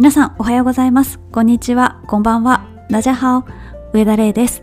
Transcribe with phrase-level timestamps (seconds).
[0.00, 1.18] 皆さんおはようございます。
[1.30, 2.00] こんにちは。
[2.06, 2.66] こんばんは。
[2.88, 3.44] ダジャハオ。
[3.92, 4.62] 上田玲です。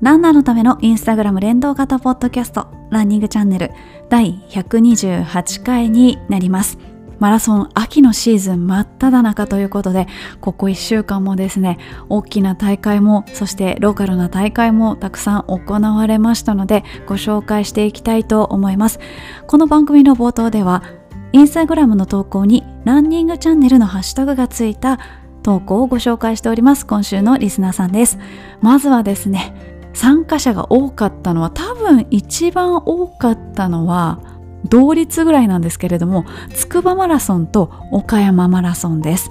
[0.00, 2.68] ランナーのためのインスタグラム連動型ポッドキャスト。
[2.88, 3.70] ランニングチャンネル。
[4.08, 6.78] 第128回になります。
[7.18, 10.06] マラソン秋のシーズン真っ只中ということで
[10.40, 11.76] ここ1週間もですね
[12.08, 19.00] 大きな大会もそしてローカルな大会もたくさん行われましたのでご紹介していきたいと思います。
[19.48, 20.82] この番組の冒頭では
[21.32, 24.98] インスタグラムの投稿にランニングチャンネルのハッシュタグがついた
[25.42, 28.18] 投稿をご紹介しております今週のリスナーさんです。
[28.60, 29.54] まずはですね
[29.92, 34.20] 参加者が多かったのは多分一番多かったのは
[34.64, 39.30] 同率ぐらいなんですけれども筑波マラソンと岡山マラソンです。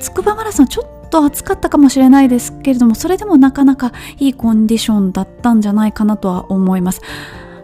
[0.00, 7.00] 筑波マラソンちょっと暑かったかもしれないですけれどもそれでもなかなかいいコンディションだったんじゃないかなとは思います。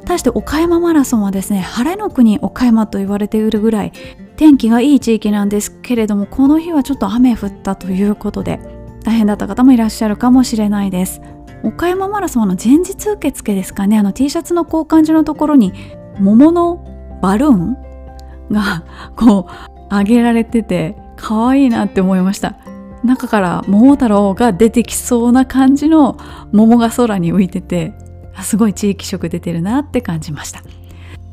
[0.04, 3.92] 対して岡山マラソンはですね晴れの国岡山と言われているぐらい
[4.36, 8.60] 天気がいい地域なんですけれどもこの日はちょっと雨降ったということで
[9.04, 11.20] 大変だった方もいらっしゃるかもしれないです。
[11.62, 15.72] 岡山マラソンの前日受付ですかねあの T シャツの交換所のところに
[16.18, 17.76] 桃のバルーン
[18.50, 18.84] が
[19.16, 22.58] こう上げられてて可愛いなって思いました。
[23.02, 26.16] 中から桃太郎が出てきそうな感じの
[26.52, 27.92] 桃が空に浮いてて
[28.42, 30.62] すごい地域色出てるなって感じました。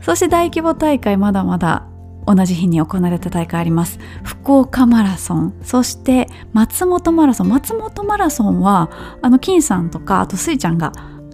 [0.01, 1.87] そして大規模大会まだまだ
[2.25, 3.99] 同じ日に行われた大会あります。
[4.23, 5.53] 福岡マラソン。
[5.63, 7.49] そして松本マラソン。
[7.49, 8.89] 松本マラソンは
[9.21, 10.93] あの金さんとかあとスイちゃんが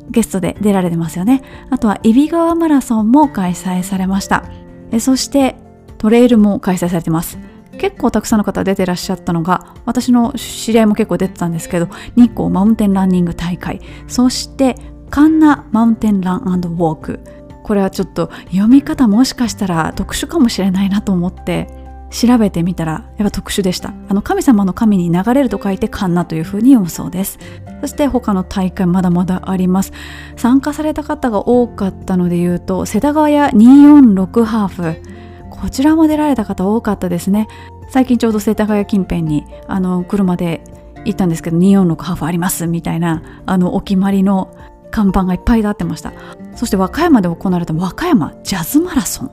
[0.09, 1.41] ゲストで出られてますよね。
[1.69, 4.45] あとは揖斐川マラソンも開催されました。
[4.91, 5.55] えそして
[5.97, 7.37] トレイルも開催されてます。
[7.77, 13.81] 結構たくさんの方出てらっしゃったのが私の知り合いも結構出てたんですけど日光マウンテンランニング大会。
[14.07, 14.75] そして
[15.09, 17.19] カンナマウンテンランウォーク。
[17.63, 21.67] これはちょっと読み方もしかしたら特殊かもしれないなと思って
[22.09, 23.93] 調べてみたらやっぱ特殊でした。
[24.07, 27.39] あの神様の神に流れると書いてカンナというふうに読むそうです。
[27.81, 29.91] そして他の大会まだまだあります。
[30.37, 35.01] 参加された方が多かったので言うと世田谷246ハーフ。
[35.49, 37.47] こちらも出られた方多かったですね。
[37.89, 40.63] 最近ちょうど世田谷近辺にあの車で
[41.03, 44.55] 行ったんですけど246ハーフありますみたいなあのお決まりの
[44.91, 46.13] 看板がいっぱい立ってました。
[46.55, 49.31] そして和歌山で行われた和歌山ジャズマラソン。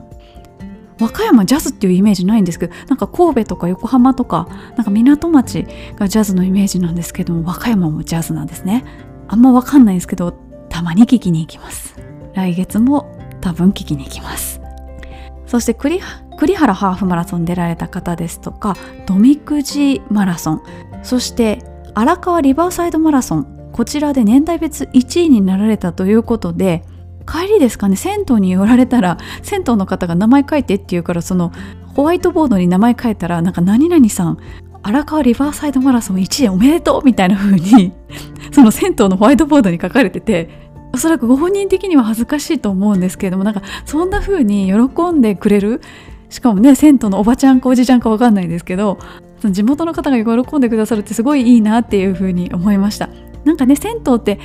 [0.99, 5.67] 和歌山ジャズっていうイメージないんですけどなんか神戸とか横浜とかなんか港町
[5.97, 8.85] がジャズのイメージなんですけども和歌山もジャズなんですね。
[9.27, 10.31] あんまわかんないんですけど
[10.69, 11.95] たまに聞きに行きます。
[12.33, 14.61] 来月も多分聞きに行きます。
[15.45, 20.61] そして栗原ハーフマラソン出られた方ですとかドミクジマラソン。
[21.03, 26.85] そして荒川リバーサイドマラソンこちらで年代別1位になられたということで
[27.27, 31.51] 帰りですかね銭湯に寄られたら銭湯の方が名前書いてって言うからその
[31.93, 34.37] ホワイトボードに名前書いたらなんか何々さん
[34.81, 37.91] 荒川リバーサイドマラソン1位おめでとうみたいな風に
[38.53, 45.81] その銭湯のホワイトボードに書かれてておそらくご本人的には恥ずかしいと思うんですけれどもなんかそんな風に喜んでくれる
[46.29, 48.99] しかもね銭湯のおばちゃんかおじちゃんか分かんないですけど
[49.41, 53.09] その地元の方が喜んでくださるってすごいいいなっていう風に思いました。
[53.45, 54.39] なんかね銭湯って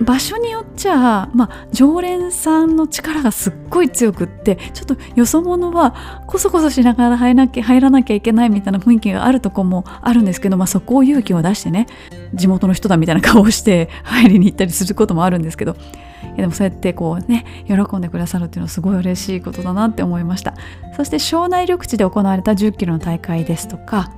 [0.00, 11.86] 場所によっちゃ、まあ、常連さんの力がすっごい強くってちょっとよそ者はこそこそしながら入らなきゃ入らなきゃいけないみたいな雰囲気があるとこもあるんですけど、まあ、そこを勇気を出してね
[12.34, 15.76] 地元の人だみたいな顔をして入りに行ったりすることもあるんですけど
[16.24, 20.54] いやでもそうやってこうね喜んでくださるっていうのはすごい嬉しいことだなって思いました。
[20.96, 24.10] そして庄内緑地で行われた1 0キロの大会ですとか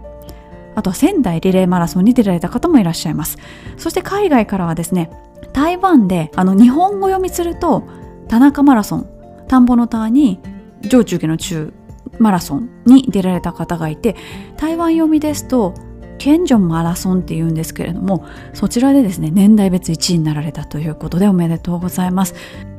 [0.77, 3.39] あとは仙台リレーマラソンに出られた方もいらっしゃいます。
[3.77, 5.11] そして海外からはですね
[5.53, 7.83] 台湾であの日本語読みすると
[8.29, 9.09] 田中マラソン
[9.49, 10.39] 田んぼの田に
[10.83, 11.73] 上中下の中
[12.19, 14.17] マラソンに出られた方がいて
[14.57, 15.75] 台湾読みですと
[16.19, 22.35] ケンジョンマラソンっていうんですけれどもそちらでですね年代別1位になられたということでおめでとうございます。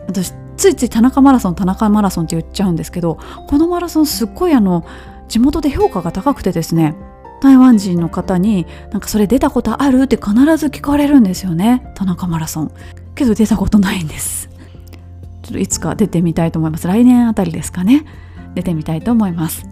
[0.07, 4.85] 私ついつい田中マラソン田中マラソンって言っちゃうんですけどこのマラソンすっごいあの
[5.27, 6.95] 地元で評価が高くてですね
[7.41, 11.91] 台湾人の方になんかそれ出たことあるって必ず聞かれるんですよね。
[11.95, 12.71] 田中マラソン。
[13.15, 14.49] けど出たことないんです。
[15.43, 16.87] ちょっといつか出てみたいと思います。
[16.87, 18.05] 来年あたりですかね。
[18.55, 19.65] 出てみたいと思います。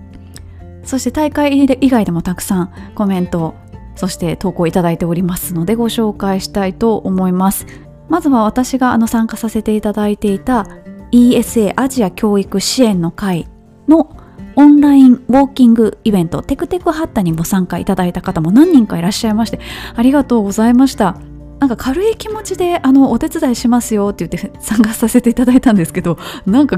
[0.83, 3.55] そして大会以外でもたくさんコメント
[3.95, 7.65] そして投稿いただいておりますのでご紹介したいと思います。
[8.07, 10.67] まずは私があの参加させていただいていた
[11.11, 13.47] ESA アジア教育支援の会
[13.87, 14.15] の
[14.55, 19.59] オンラインウォーキングイベントテクテクハッタにご参加いただいた方も何人かいらっしゃいまして
[19.95, 21.17] ありがとうございました。
[21.59, 26.77] なんか軽い気持ちであのお手伝いしますよって言って参加させていただいたんですけどなんか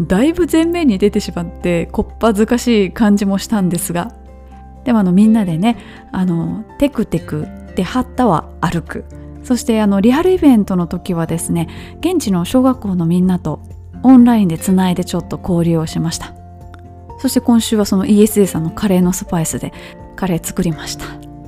[0.00, 4.12] だいぶ前面に出てしまってこっぱずかしい感じもしたんですが
[4.84, 5.78] でもあのみんなでね
[6.10, 7.46] あのテクテク
[7.76, 9.04] ではったは歩く。
[9.44, 11.68] そしてあのリアルイベントの時はですね
[12.00, 13.60] 現地の小学校のみんなと
[14.02, 16.35] オンラインでつないでちょっと交流をしました。
[17.18, 19.72] そして今週はその ESA さんのカレーのスパイスで
[20.16, 21.06] カレー作りました、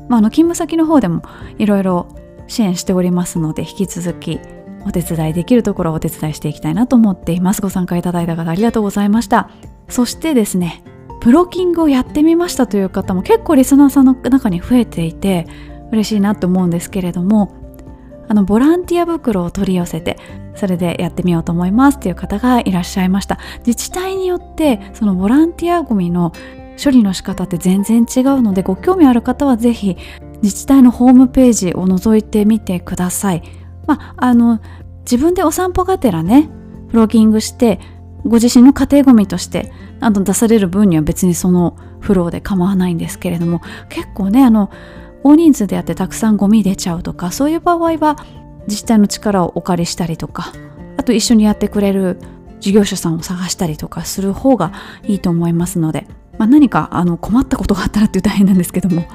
[0.09, 1.23] まあ、あの勤務先の方でも
[1.59, 2.09] いろいろ
[2.47, 4.41] 支援しておりますので引き続き
[4.85, 7.61] お手伝いできるところをお手伝いしていきたいなと思っています。
[7.61, 9.51] ご参加いただいた方ありがとうございました。
[9.89, 10.83] そしてですね
[11.21, 15.47] プロキングをやってみましたという方も結構リスナーさんの中に増えていて
[15.91, 17.55] 嬉しいなと思うんですけれども
[18.29, 20.19] あのボランティア袋を取り寄せて
[20.55, 23.39] それでやってみようと思いますっていう方がいらっしゃいました。
[23.67, 26.33] 自治体によってそのボランティアゴミの
[26.83, 29.97] 処理の仕方って全然違うのでご興味ある方はぜひ
[30.43, 33.43] 自治体のホームページを覗いてみてください。
[33.87, 34.61] まああの
[35.01, 36.51] 自分でお散歩がてらね
[36.91, 37.81] プロギングして
[38.25, 44.71] ご自身の家庭ゴミとしてあの出される分には別にそのフローで構わないんですけれども結構ねあの
[45.29, 48.17] 大人数でやってたくさんゴミ出ちゃうとかそういう場合は
[48.67, 50.53] 自治体の力をお借りしたりとか
[50.97, 52.19] あと一緒にやってくれる
[52.61, 54.73] 事業者さんを探したりとかする方が
[55.05, 56.07] いいと思いますので、
[56.39, 59.07] まあ、何かあの困ったことがあったらっていう大変なんですけども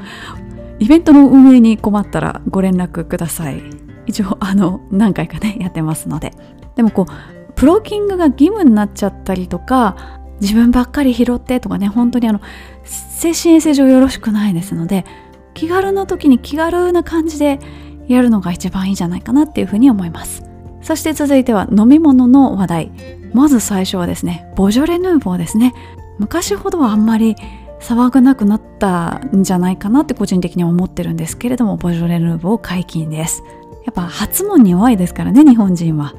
[0.77, 3.61] イベントの運営に困ったらご連絡ください。
[4.05, 6.33] 一応あの何回かねやってますので。
[6.75, 9.95] でもこうプロキングが義務になっちゃったりとか
[10.41, 12.41] 自分ばっかり拾ってとかね本当にあの
[12.83, 15.05] 精神衛生上よろしくないですので
[15.53, 17.59] 気軽な時に気軽な感じで
[18.07, 20.43] やるのが一番いいんじゃないかなっていうふうに思います。
[20.81, 22.91] そして続いては飲み物の話題。
[23.33, 25.73] まず最初はですねボジョレ・ヌーボーですね。
[26.19, 27.35] 昔ほどはあんまり
[27.79, 33.43] 騒がなくなったんじゃないかなって個人的には思ってるんですけれどもボジョレ・ヌーボー解禁です。
[33.85, 36.13] やっぱ発問に弱いですからね日本人は。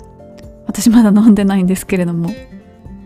[0.67, 2.31] 私まだ飲んでないんですけれども。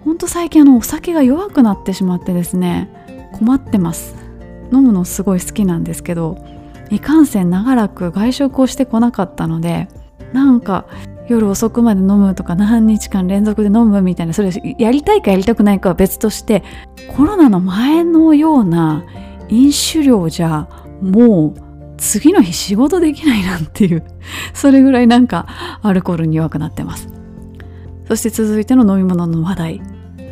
[0.05, 2.89] ほんと最近あのお酒が弱くなってしまってですね
[3.33, 4.28] 困ってます。
[4.73, 6.39] 飲むのすごい好きなんですけど
[6.91, 9.89] いかんせん長らく外食をしてこなかったので
[10.33, 10.87] なんか
[11.29, 16.63] 夜遅くまで飲むとか何日間連続で飲むみたいなそれやりたいかやりたくないかは別として
[17.15, 19.05] コロナの前のような
[19.49, 20.69] 飲酒量じゃ
[21.03, 21.69] もう
[21.99, 24.05] 次の日仕事できないなんていう
[24.55, 25.47] それぐらいなんか
[25.83, 27.09] アルコールに弱くなってます。
[28.07, 29.83] そして続いての飲み物の話題。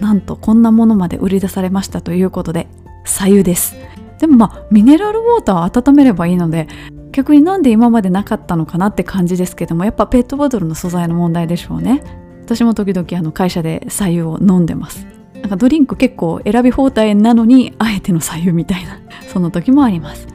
[0.01, 2.69] なんとこんなものまで売り出されましたということで
[3.05, 3.77] 左右です。
[4.19, 6.69] でもまあミネラルウォーターを温めればいいので
[7.13, 12.03] 逆になんで今までなかったのかなって感じですけどもやっぱペットボトルの素材の問題でしょうね。
[12.45, 15.07] 私も時々あの会社で左右を飲んでます。
[15.35, 19.01] なんかドリンク結構選び放題なのにあえての左右みたいな
[19.33, 20.27] その時もあります。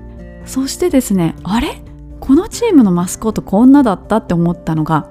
[0.45, 1.81] そしてですねあれ？
[2.19, 5.09] このチームのマスコットこんなだったって思ったのが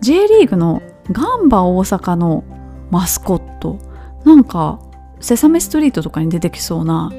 [0.00, 2.44] J リーグのガンバ大阪の
[2.90, 3.78] マスコット。
[4.24, 4.80] なんか
[5.20, 7.10] セサミストリートとかに出てきそうな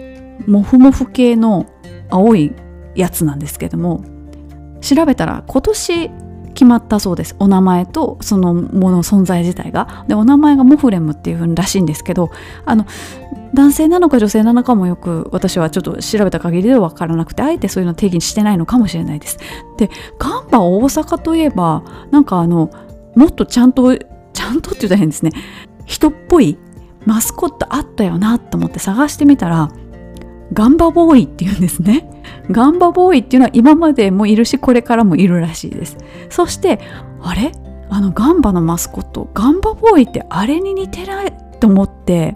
[0.45, 1.66] モフモフ系の
[2.10, 2.54] 青い
[2.95, 4.04] やつなんですけども
[4.81, 6.12] 調べたら今年
[6.54, 7.36] 決まったそうです。
[7.38, 10.06] お名前とそのもの存在自体が。
[10.07, 12.31] でお名前がモフレムっていうらしいんですけど
[12.66, 12.88] あの
[13.54, 19.38] 男性なのか女性なのかもよく私はちょっと調べた限りでは分からなくてあえてそういうの定義してないのかもしれないです。
[19.78, 22.72] でガンバ大阪といえばなんかあの
[23.16, 25.31] もっとちゃんとちゃんとって言ったら変ですね。
[25.86, 26.57] 人っぽい
[27.06, 29.69] マスコットあったよなと思って探してみたら
[30.54, 32.09] ガンバボーイっていうんですね。
[32.49, 35.97] ガンバボーイっていうのは今までもいるし、これからもいるらしいです。
[36.30, 36.80] そして、
[37.21, 37.51] あれ？
[37.89, 42.35] あのガンバのマスコット、ガンバボーイってあれに似てないと思って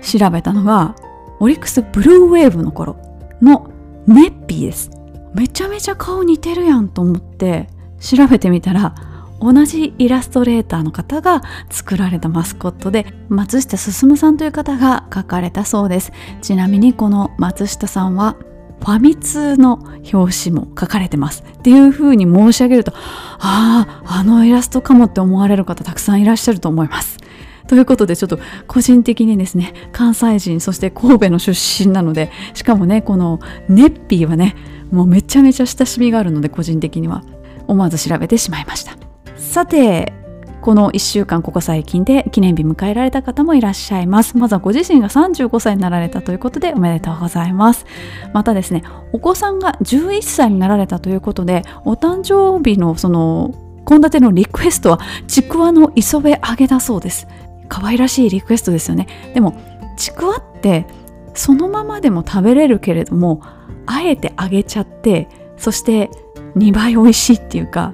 [0.00, 0.96] 調べたのが、
[1.38, 2.96] オリックスブルーウェーブの頃
[3.42, 3.70] の
[4.06, 4.90] ネッピーです。
[5.34, 7.68] めちゃめちゃ顔似てるやんと思って
[8.00, 8.94] 調べてみたら、
[9.40, 16.12] 同じイラストレーターの方が作られたマスコットで松下進さんという方が描かれたそうです。
[16.42, 18.36] ちなみにこの松下さんは
[18.80, 19.80] ファミ通の
[20.12, 21.42] 表紙も書かれてます。
[21.42, 22.92] っていう風に申し上げると
[23.38, 27.18] あああのイラストかもって思われる方たくさんいらっしゃると思います。
[27.66, 28.38] ということでちょっと
[28.68, 34.54] 個人的にですね関西人そして神戸の出身なのでしかもねこのネッピーはね
[34.92, 37.24] もうめちゃめちゃ親しみがあるので個人的には
[37.66, 39.05] 思わず調べてしまいました。
[39.46, 40.12] さて
[40.60, 44.36] この1週間ここ最近で記念日迎えられた方もいらっしゃいます。
[44.36, 47.86] まずはご自身が35歳になられたということでおめでとうございます。
[48.34, 53.54] またですねお子さんが11歳になられたということでお誕生日のその
[53.86, 54.98] 献立のリクエストは
[55.28, 57.28] ちくわの磯辺揚げだそうです。
[57.68, 59.06] 可愛らしいリクエストですよね。
[59.32, 59.56] でも
[59.96, 60.86] ちくわって
[61.34, 63.40] そのままでも食べれるけれども
[63.86, 66.10] あえて揚げちゃってそして
[66.56, 67.92] 2倍美味しいっていうか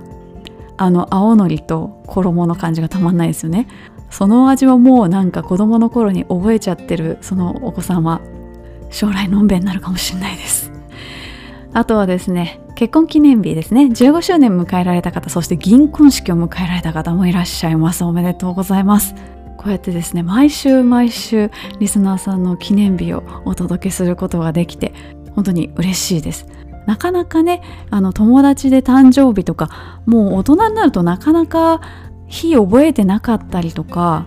[0.76, 3.68] あの青のりと衣の感じがたまんないですよね。
[4.10, 8.20] その味はもうなんか子供の頃に覚えちゃってるそのお子さんは。
[8.92, 10.70] 将来のんべんになるかもしれないです。
[11.72, 13.84] あとはですね結婚記念日ですね。
[13.84, 18.04] 15周年迎えられた方そして銀婚式を迎えられた方もいらっしゃいます。
[18.04, 19.14] おめでとうございます。
[19.56, 24.92] こうやってですね毎週毎週リスナーさんの記念日をお届けすることができて
[25.34, 26.46] 本当に嬉しいです。
[26.86, 31.80] なかなかねあの友達で誕生日とかもう大人になるとなかなか
[32.26, 34.26] 日覚えてなかったりとか、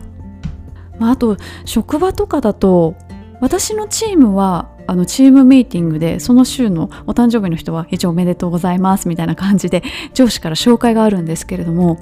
[0.99, 2.95] まあ、あと職場とかだと
[3.41, 9.83] 私のチームはあのチームミーティングでその週のお誕生日の人は一応おめでとうございますみたいな感じで
[10.13, 11.99] 上司から紹介があるんですけれども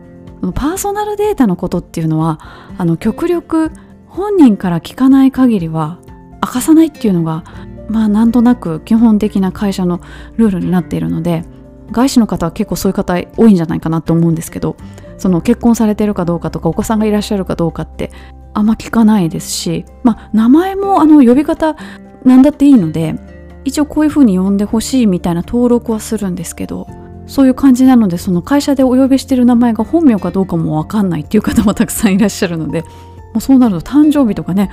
[0.54, 2.40] パーソナルデータのことっていうのは
[2.78, 3.72] あの極力
[4.08, 6.00] 本人から聞かない限りは
[6.44, 7.46] 明かさないっていうのが
[7.94, 10.02] まあなんとなく基本的な会社の
[10.36, 11.46] ルールになっているので
[11.92, 14.76] 外資の方は結構そういう方多いんじゃないかなと思うんですけど
[15.20, 18.12] その結婚されてるかどうかとかお子さんがいらっしゃるかどうかって
[18.56, 21.76] あんま聞かないですし、まあ、名前もあの呼び方
[22.24, 23.16] なんだっていいので
[23.64, 26.88] 一応こういうふうに呼んでほしいみたいな登録はするんですけど
[27.28, 34.72] そういう感じなのでその会社でお呼びしてる名前が本名かどうかも分かんないっていう方もたくさんいらっしゃるのでもうそうなると誕生日とかね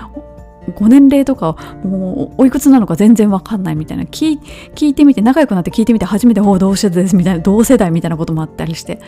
[0.74, 4.38] ご年齢とかもうおいくつなのか全然わかんないみたいな聞
[4.80, 9.00] いてみて仲良くなって聞いてみて初めて「お同世代です」みたいな同世代みたいなこともあったりして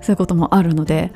[0.00, 1.12] そういうこともあるので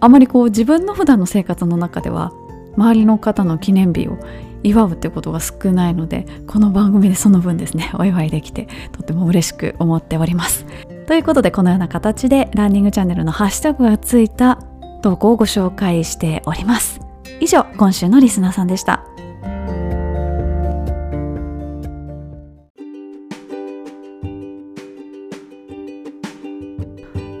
[0.00, 2.32] あまりこう自分の普段の生活の中では
[2.76, 4.18] 周りの方の記念日を
[4.62, 10.66] 祝うってことが少ないのでこの番組でその分ですね お祝いできてとっても嬉しく思っております。
[11.06, 14.58] ということでこのような形でランニングチャンネルのハッシュタグがついた
[15.02, 17.05] 投稿をご紹介しております。
[17.40, 19.04] 以上今週のリスナーさんでした。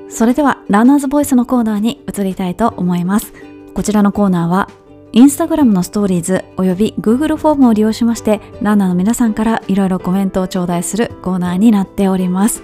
[0.08, 3.34] それではランナーズボイスのコーナーに移りたいと思います。
[3.74, 4.70] こちらのコーナーは
[5.12, 12.62] インスタグラムのストーリーズおよび Google フォームを利用しましてランナーの皆さんからいろいろコメントを頂戴するコーナーになっております。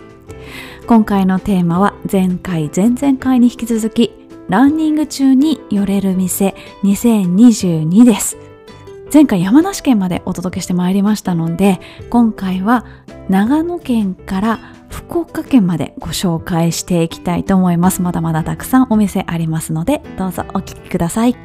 [0.87, 4.13] 今回のテーマは前回前々回に引き続き
[4.49, 8.37] ランニング中に寄れる店2022です。
[9.13, 12.87] 前回山梨県までお届けしてまいりましたので今回は
[13.29, 18.01] 長野県から福岡県までご紹介していきたいと思います。
[18.01, 21.37] まだまだたくさんお店ありますのでどうぞお聞きください。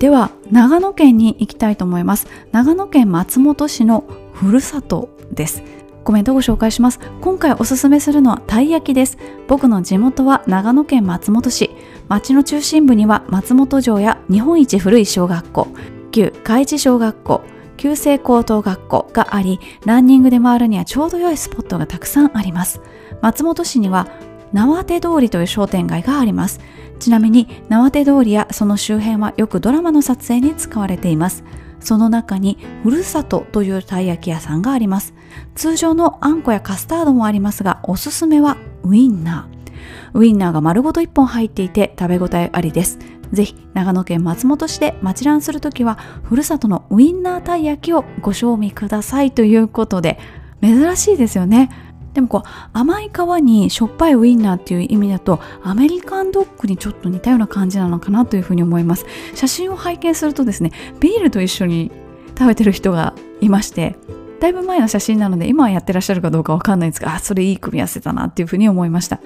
[0.00, 2.26] では長野県に行きたいと思います。
[2.52, 5.62] 長野県松本市のふるさとです。
[6.04, 7.00] コメントをご紹介します。
[7.20, 9.18] 今回おすすめするのはたい焼きです。
[9.48, 11.70] 僕の地元は長野県松本市。
[12.08, 15.68] 町の中心部には松本城や日本一古い小学校。
[16.12, 17.42] 旧海地小学校。
[17.76, 22.80] 旧制高等学校がありランニングで回るにはちょうど良いスポットがたくさんあります。
[23.20, 24.08] 松本市には
[24.52, 26.60] 縄手通りという商店街があります。
[27.00, 31.44] ちなみに縄手通りやその周辺はよくドラマの撮影に使われています。
[31.80, 35.14] その中にふるさとというたい焼き屋さんがあります。
[35.54, 40.18] 通常のあんこやカスタードもありますがおすすめはウインナー。
[40.18, 42.98] ウインナーが丸ごと1本入っていて食べ応えありです。
[43.32, 50.18] ぜひ長野県松本市で町ランするときはふるさとのウインナーたい焼きをご賞味くださいということで
[50.62, 51.70] 珍しいですよね。
[52.14, 59.04] でもこう甘い皮にしょっぱいウインナーっていう意味だとアメリカンドッグにちょっと似たような感じなのかなというふうに思います。
[59.34, 61.90] 写真を拝見するとですねビールと一緒に
[62.38, 63.96] 食べてる人がいまして
[64.44, 69.18] だいぶ前の写真なので今はやってらっしゃるかどうかわかんないんですがあそれいい組み合わせだなっていうふうに思いました。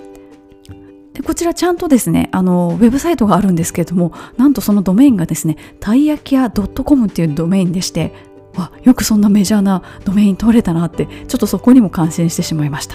[1.12, 8.14] でこちらちゃんとですねあのウェブサイトがあるんですけれどもなんとそのドメインがですねたい焼き屋 .com っていうドメインでして
[8.54, 12.94] わよくそんなメジャーなドメイン取れたなってちょっとそこにも感心してしまいました、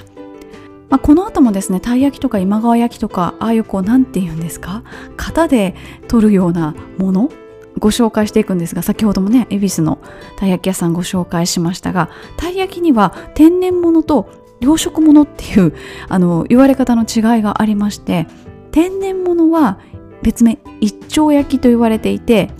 [0.89, 4.83] まあ、この後もですねたい焼きとか今川焼きとかああいうこうなんて言うんですか
[5.17, 5.75] 型で
[6.07, 7.29] 取るようなもの
[7.79, 9.99] ご紹介していくんですが先ほどもね恵比寿の
[10.37, 15.73] たい焼き屋さんご紹介しましたがたい焼きには天然物と養殖物っていう
[16.07, 18.27] あの言われ方の違いがありまして
[18.71, 19.79] 天然物は
[20.21, 22.51] 別名一丁焼きと言われていて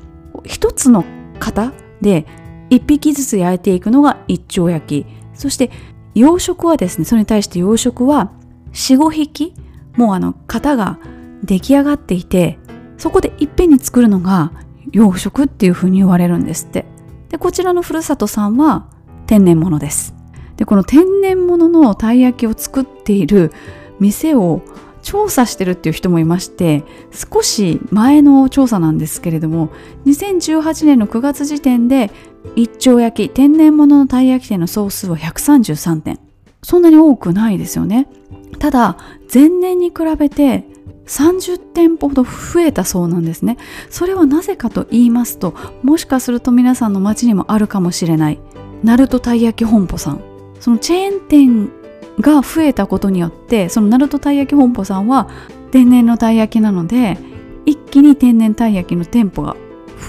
[0.44, 1.06] 一つの
[1.40, 2.26] 型で
[2.70, 5.24] 1匹ずつ焼いていくのが一丁焼き。
[5.34, 5.72] そして
[6.16, 8.32] 養殖はですねそれに対して養殖は
[8.74, 9.54] 45匹
[9.96, 11.00] もうあの型が
[11.44, 12.58] 出来上がっていて
[12.98, 14.52] そこでいっぺんに作るのが
[14.92, 16.86] 養殖っていう風に言われるんですって。
[17.30, 18.88] でこちらのふるさとさんは
[19.26, 20.14] 天然物です。
[20.58, 23.52] でこの天然物のたい焼きを作っている
[24.00, 24.62] 店を
[25.02, 29.70] 調査してるっていう人もいまして少し前の調査なんですけれども
[30.06, 32.10] 2018年の9月時点で
[32.56, 36.20] 一丁焼き天然物のたい焼き店の総数は133点
[36.62, 38.08] そんなに多くないですよね。
[38.60, 38.98] ただ
[39.34, 40.66] 前年に比べて
[41.06, 43.58] 30店舗ほど増えたそうなんですね。
[43.90, 48.40] それはなぜかと言いますともしかすると皆さんの街にもあるかもしれない。
[48.84, 50.22] ナルトたい焼き本舗さん。
[50.60, 51.72] そのチェーン店
[52.20, 55.30] が増えたことによってそのナルトたい焼き本舗さんは
[55.72, 57.18] 天然のたい焼きなので
[57.66, 59.56] 一気に天然たい焼きの店舗が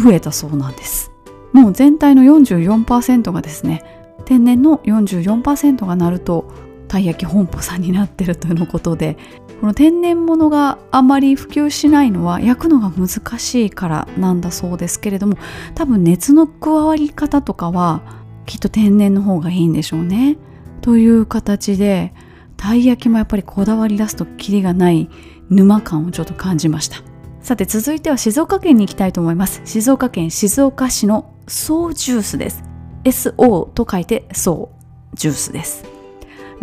[0.02, 1.10] 増えたそうなんです。
[1.52, 3.84] もう全体の44%がですね
[4.24, 6.46] 天然の44%がナルト
[6.94, 9.16] たい焼き本舗さんになってるというのことで
[9.60, 15.36] この天然物があまり普及しないのは焼くのが難しいからなんだそうですけれども
[15.74, 18.02] 多分熱の加わり方とかは
[18.46, 20.36] きっと天然の方がいいんでしょうね。
[20.82, 22.12] という形で
[22.56, 25.08] たい焼きもやっぱりこだわり出すとキリがない
[25.48, 26.98] 沼感をちょっと感じました。
[27.40, 29.62] さて続いては静岡県に行きたいと思います。
[29.64, 32.62] 静岡県静岡市のソージュースです。
[33.04, 35.93] SO と書いてソージュースです。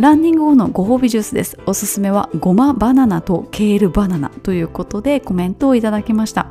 [0.02, 1.60] ランニング後のご褒美ジュースです。
[1.68, 6.48] おすすめはごまバナナとケールバナナということでコメントをいただきました。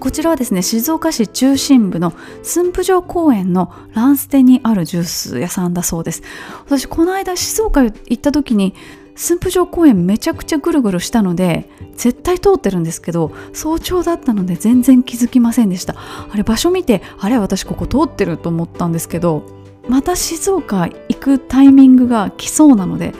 [0.00, 6.24] こちらはですね静岡市中心部の駿府城公園のランステにあるジュース屋さんだそうです。
[6.64, 8.74] 私この間静岡行った時に
[9.14, 15.94] 駿府城公園めちゃくちゃぐるぐるしたので絶対通ってるんですけど早朝だったので全然気づきませんでした。
[15.96, 19.54] あれ場所見てあれ私ここ通ってると思ったんですけど
[19.88, 23.14] また静岡行くタイミングが来そうなので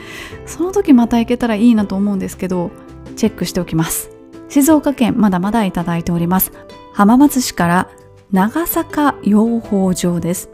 [0.45, 2.71] その時また行けたらいいなと思うんですけど
[3.15, 4.11] チェックしておきます。
[4.49, 6.51] 静岡県まだまだいただいております。
[6.93, 7.89] 浜松市から
[8.31, 10.49] 長坂養蜂場です。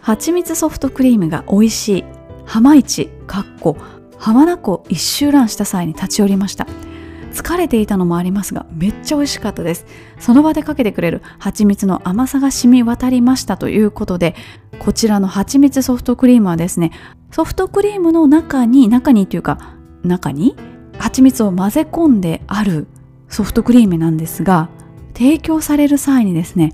[0.00, 2.04] 蜂蜜ソフトクリームが美味しい。
[2.44, 3.76] 浜市かっこ
[4.18, 6.66] 浜名湖一周覧した際に立ち寄りました。
[7.32, 9.86] 疲れていたのもありますがめっちゃ美味しかったです。
[10.18, 14.34] その場でかけてくれる蜂蜜の甘さが染み渡りましたということで
[14.78, 16.92] こちらの蜂蜜ソフトクリームはですね
[17.30, 20.56] ソフトクリームの中に中にというか中に
[20.98, 22.86] 蜂蜜を混ぜ込んである
[23.28, 24.68] ソフトクリームなんですが
[25.14, 26.72] 提供される際にですね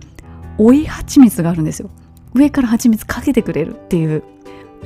[0.58, 1.90] 追い蜂蜜があるんですよ。
[2.34, 4.22] 上から蜂蜜かけてくれるっていう。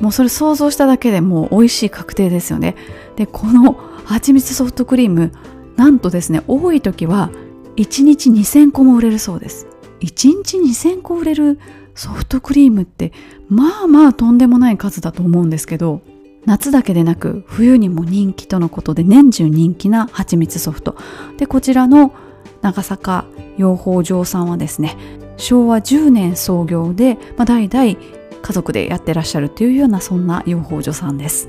[0.01, 2.77] もうそれ想像しただけでもう美味しい確定ですよね。
[3.17, 3.73] でこの
[4.05, 5.33] 蜂蜜ソフトクリーム
[5.79, 7.31] なんとですね多い時は
[7.77, 9.67] 1日2000個も売れるそうです。
[10.01, 11.59] 1日2000個売れる
[11.95, 13.13] ソフトクリームって
[13.49, 16.03] まあまあとんでもない数だと思うんですけど
[16.45, 20.97] 夏だけでなく冬にも人気とのことで年中人気な蜂蜜ソフト。
[21.37, 22.13] でこちらの
[22.61, 23.25] 長坂
[23.57, 24.97] 養蜂場さんはですね
[25.37, 27.97] 昭和10年創業で、まあ、代々
[28.43, 31.49] 家族でやってらっしゃるというようなそんな養蜂所さんです。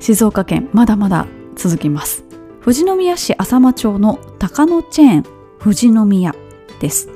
[0.00, 2.27] 静岡県まだまだ続きます。
[2.60, 5.24] 富士宮市浅間町の高野チェーン
[5.60, 6.34] 富士宮
[6.80, 7.08] です。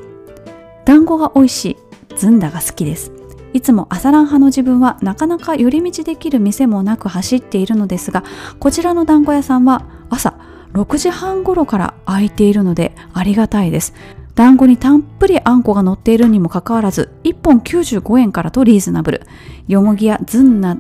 [0.85, 1.65] 団子が美味し
[2.11, 3.13] いずんだが好きです。
[3.53, 8.25] いつも朝ラン派の自分はなかなか寄り道できる店もなく走っているのですが
[8.59, 10.39] こちらの団子屋さんは朝
[10.73, 13.93] 6時半頃から開いているのでありがたいです。
[14.35, 19.27] 団子にたっぷりあんこが乗っているにもかかわらず1本95円からとリーズナブル。
[19.69, 20.75] よもぎやずんだ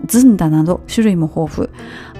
[0.48, 1.68] など種類も豊富。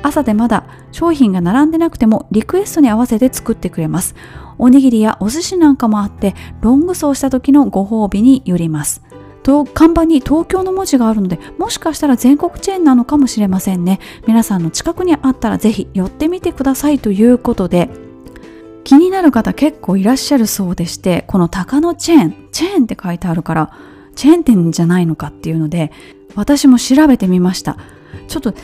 [0.03, 4.15] 朝でまだ商品が並んでなくてもリクエストに合わせて作ってくれます。
[4.59, 9.03] おにぎりやお寿司なんかもあってロング走した時のご褒美によります。
[9.43, 13.99] と看板に東京の文字があるのでもしかしたら全国チェーンなのかもしれませんね。
[14.27, 17.91] 皆さんの近くにあったらぜひ寄ってみてくださいということで。
[18.85, 23.71] 気になる方結構いらっしゃるそうでしてこの鷹のチェーンチェーンって書いてあるから
[24.17, 25.93] チェーン店じゃないのかっていうので
[26.35, 27.77] 私も調べてみました。
[28.29, 28.55] ちょっと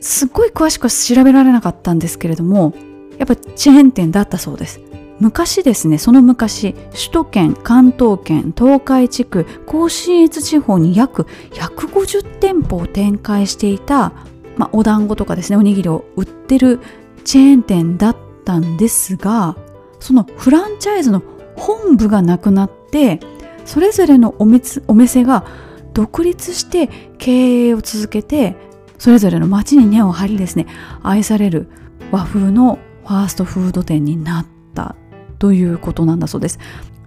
[0.00, 2.74] すっごい詳しくは調べられなかったんですけれども
[3.18, 4.80] やっぱチェーン店だったそうです。
[5.18, 14.12] 昔ですねその昔首都圏関東圏東海地区甲信越地方に約150店舗を展開していた、
[14.56, 16.80] まあ、お団子とかですねおにぎりを売ってる
[17.24, 19.56] チェーン店だったんですが
[20.00, 21.22] そのフランチャイズの
[21.56, 23.20] 本部がなくなって
[23.64, 25.46] それぞれのお店お店が
[25.94, 28.54] 独立して経営を続けて
[28.98, 30.66] それぞれの街に根を張りですね
[31.02, 31.68] 愛される
[32.10, 34.96] 和風のファーストフード店になった
[35.38, 36.58] ということなんだそうです。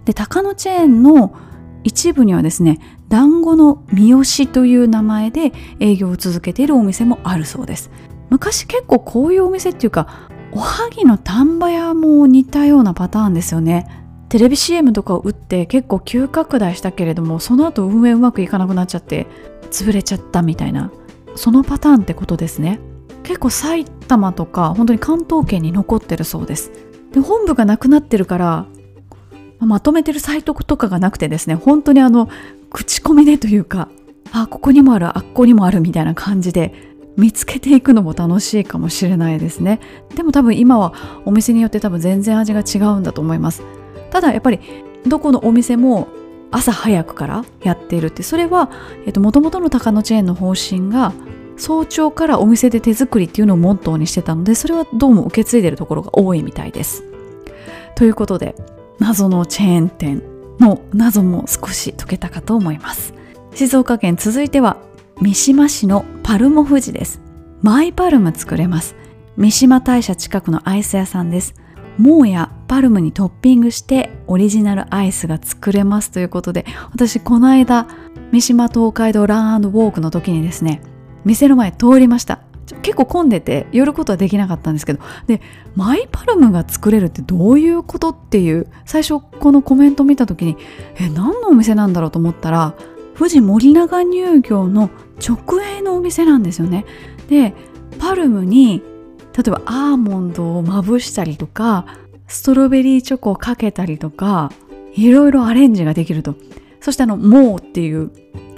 [0.05, 1.35] で高野チェーンの
[1.83, 7.89] 一部にはですね団子の三好という名前で営業を続けているお店もあるそうです。
[8.29, 13.87] 昔結構こういうお店っていうかおはぎの丹波屋も似たようなパターンですよね。
[14.29, 19.25] テレビ CM とかを打って結構急拡大したけれどもその後運営うまくいかなくなっちゃって
[19.71, 20.91] 潰れちゃったみたいな。
[21.39, 22.81] そのパターンってことですね。
[23.23, 26.69] 結構埼玉とか本当に関東圏に残ってるそうです。
[27.13, 28.65] で本部がなくなってるから
[29.59, 32.27] まとめてるサイトとかがなくてですね本当にあの
[32.71, 33.87] 口コミでというか
[34.33, 36.73] あここにもあるあっこにもあるみたいな感じで
[37.15, 39.79] 見つけていくのも楽しいかもしれないですね。
[40.15, 43.63] でも多分今はお店によって多分全然味が違うんだと思います。
[44.11, 44.59] ただやっぱり
[45.07, 46.09] どこのお店も
[46.51, 48.69] 朝早くからやっているってそれは
[49.17, 51.13] もともとの高野チェーンの方針が
[51.57, 57.03] 早朝からお店で手作りっていうのをモットーにしてたのでそれはどうも受け継いでるところが多いみたいです。
[57.95, 58.55] ということで
[58.97, 60.23] 謎のチェーン店
[60.59, 63.13] の謎も少し解けたかと思います。
[63.53, 64.77] 静岡県続いては
[65.21, 67.21] 三島市のパルモ富士です。
[67.61, 68.95] マイパルム作れます。
[69.35, 71.55] 三島大社近くのアイス屋さんです。
[71.99, 77.87] モーやパルムにトッピングしてオリジナルアイスが作れますということで私この間
[78.31, 80.81] 三島東海道ランウォークの時にですね
[81.25, 82.39] 店の前通りました。
[82.83, 85.41] 結構混んでて寄ることはできなかったんですけどで
[85.75, 90.55] マイパルムが作れるってどういうことっていう最初このコメント見た時に
[90.99, 92.75] え何のお店なんだろうと思ったら
[93.17, 94.91] 富士森永乳業の
[95.27, 96.85] 直営のお店なんですよね。
[97.27, 97.55] で
[97.97, 98.83] パルムに
[99.39, 101.85] 例えばアーモンドをまぶしたりとか
[102.27, 104.51] ストロベリーチョコをかけたりとか
[104.93, 106.35] いろいろアレンジができると。
[106.81, 108.11] そしてあのモーっていう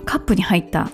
[0.06, 0.90] カップに入った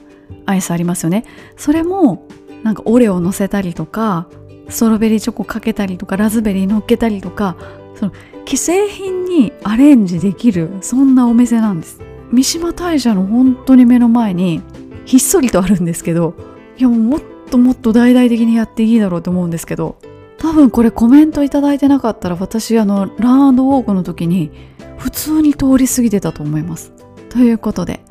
[0.46, 1.24] アイスありますよね。
[1.56, 2.28] それも
[2.64, 4.28] なんかオレオ乗せたりとか
[4.68, 7.56] ストロベリーチョコかけたりとかラズベリー乗っけたりとか
[7.96, 8.14] その
[8.46, 12.02] 既製品にアレンジできるそんなお店なんです。
[12.34, 14.62] 三島大社の本当に目の前に
[15.06, 16.34] ひっそりとあるんですけど
[16.78, 19.98] いやもうもっっともっと大々的にやっていいだろうと思うんですけど
[20.38, 24.52] 多分これコメントいただいてなかったら私あのランウォークの時に
[24.98, 26.92] 普通に通り過ぎてたと思います。
[27.30, 28.02] ということで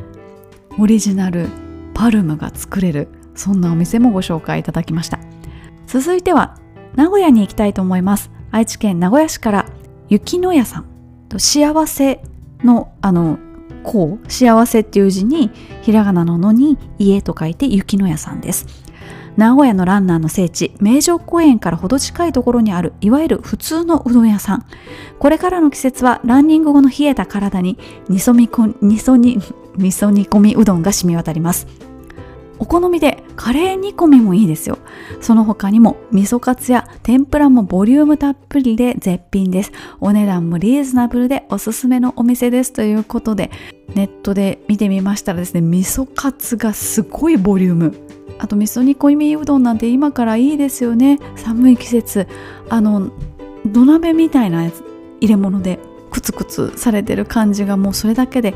[0.78, 1.48] オリジナル
[1.94, 5.18] パルムが作れるそんなお店もご紹介いただきました。
[5.86, 6.58] 続いては
[6.96, 8.30] 名古屋に行きたいと思います。
[8.50, 9.66] 愛知県名古屋市から
[10.08, 10.86] 雪の屋さん。
[11.28, 12.22] と幸せ
[12.62, 13.38] のあの
[13.82, 15.50] こう幸せっていう字に
[15.82, 18.85] ひらがなののに家と書いて雪の屋さんです。
[19.36, 24.66] 名古屋のランナーの聖地名城公園からほど近いところにあるいわゆる普通のうどん屋さん。
[25.18, 31.66] これからの季節はランニング後の冷えた体に味噌煮込みうどんが染み渡ります。
[32.58, 34.78] お好みでカレー煮込みもいいですよ。
[35.20, 39.72] その他にも味噌カツや天ぷらもボリュームたっぷりで絶品です。
[40.00, 42.72] お値段もリーズナブルでおすすめのお店です。
[42.72, 43.50] ということで
[43.94, 48.05] ネットで見てみましたらですね味噌カツがすごいボリューム。
[48.38, 51.18] あと味噌煮込みうどんなんて今からいいですよね。
[51.36, 52.26] 寒い季節。
[52.68, 53.10] あの
[53.66, 54.70] 土鍋みたいな
[55.20, 55.78] 入れ物で
[56.10, 58.54] クツクツされてる感じがもうそれだけで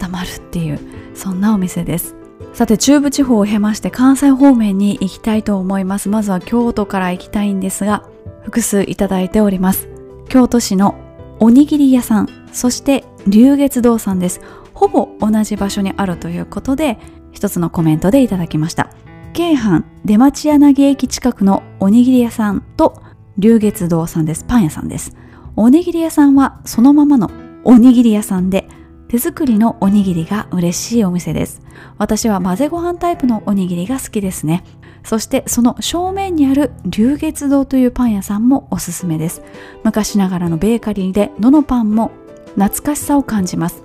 [0.00, 0.78] 温まるっていう
[1.14, 2.14] そんなお店です。
[2.52, 6.08] さて中部地方を経まして関西方面に行きたいと思います。
[6.08, 8.04] まずは京都から行きたいんですが
[8.42, 9.88] 複数いただいております。
[10.28, 10.94] 京都市の
[11.40, 14.40] おにぎり屋さんそして龍月堂さんです。
[14.74, 16.98] ほぼ同じ場所にあるということで
[17.30, 18.90] 一つのコメントでいただきました。
[19.32, 23.02] 京阪出町柳駅近くのおにぎり屋さんと
[23.38, 25.16] 龍月堂さんですパン屋さんです
[25.56, 27.30] おにぎり屋さんはそのままの
[27.64, 28.68] おにぎり屋さんで
[29.12, 31.60] 手作りのおにぎりが嬉しいお店です。
[31.98, 34.64] 私は混ぜご飯タイプのおにぎりが好きですね。
[35.04, 39.42] そしてその正面にある龍月堂というパン屋さんもおすすめです。
[39.84, 42.10] 昔ながらのベーカリーでどのパンも
[42.54, 43.84] 懐かしさを感じます。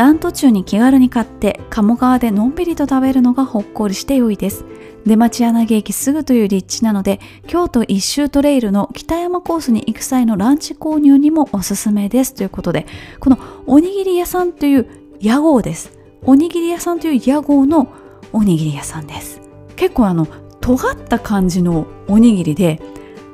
[0.00, 4.64] ラン途中に気軽に買って鴨川でのんびりと食べるのがほっこりして良いです。
[5.04, 12.32] 出町柳駅すぐという立地なので京都一周トレイルの北山コースに行く際のランチ購入にもおすすめです。
[12.32, 12.86] ということで
[13.18, 14.88] このおにぎり屋さんという
[15.20, 15.92] 屋号です。
[16.22, 17.92] おにぎり屋さんという屋号の
[18.32, 19.42] おにぎり屋さんです。
[19.76, 20.26] 結構あの
[20.62, 22.80] 尖った感じのおにぎりで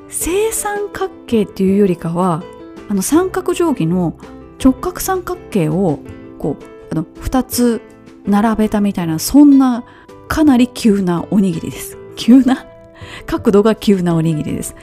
[0.09, 2.43] 正三角形っていうよりかは
[2.89, 4.17] あの三角定規の
[4.61, 5.99] 直角三角形を
[6.37, 7.81] こうあの2つ
[8.25, 9.83] 並べたみたいなそんな
[10.27, 11.97] かなり急なおにぎりです。
[12.15, 12.65] 急な
[13.25, 14.75] 角度が急なおにぎりです。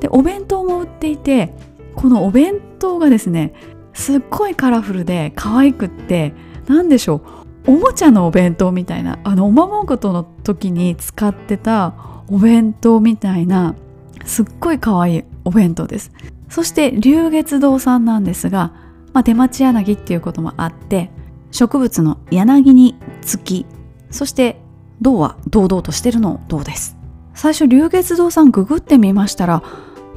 [0.00, 1.54] でお弁当も売っていて
[1.94, 3.54] このお弁当がですね
[3.92, 6.34] すっごいカラフルで可愛くって
[6.66, 7.22] 何でしょ
[7.66, 11.94] うおもちゃのお弁当みたいなあのおままごとの時に使ってた
[12.28, 13.74] お弁当みたいな
[14.24, 16.12] すっごい可愛いお弁当です。
[16.48, 18.72] そして龍月堂さんなんですが、
[19.12, 21.10] まあ、出町柳っていうこともあって
[21.50, 23.66] 植物の柳につき
[24.10, 24.58] そして
[25.00, 26.96] 銅は堂々としてるの銅です。
[27.34, 29.62] 最初龍月堂さんググってみましたら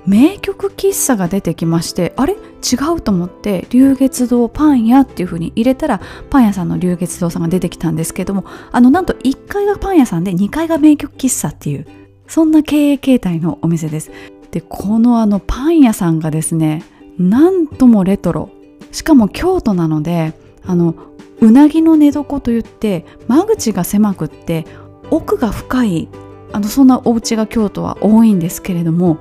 [0.06, 2.34] 名曲喫茶が出てきましてあれ？
[2.34, 11.88] 違うと思って龍月堂パン屋っていう風に入れたらパン屋さんの龍月堂さんが出てきたんですけどもあのなんと1階がパン屋さんで2階が名曲喫茶っていう
[12.28, 14.12] そんな経営形態のお店です。
[14.52, 16.84] でこのあのパン屋さんがですね
[17.18, 18.50] なんともレトロ。
[18.96, 20.96] しかも京都なのであの
[21.42, 24.66] うなぎの寝床といって間口が狭くって
[25.12, 26.08] 奥が深い
[26.54, 29.18] あのそんなお家が京都は多いんですけれども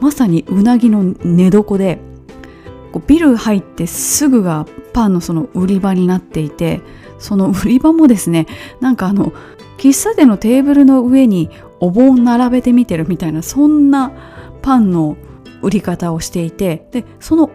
[0.00, 1.98] まさにうなぎの寝床で
[2.92, 6.80] こうビル入ってすぐがパンのその売り場になっていて
[7.18, 8.46] その売り場もですね
[8.80, 9.32] なんかあの
[9.76, 14.12] 喫茶店のテーブルの上にお盆並べてみてるみたいなそんな
[14.62, 15.16] パンの
[15.62, 17.50] 売り方をしていてでその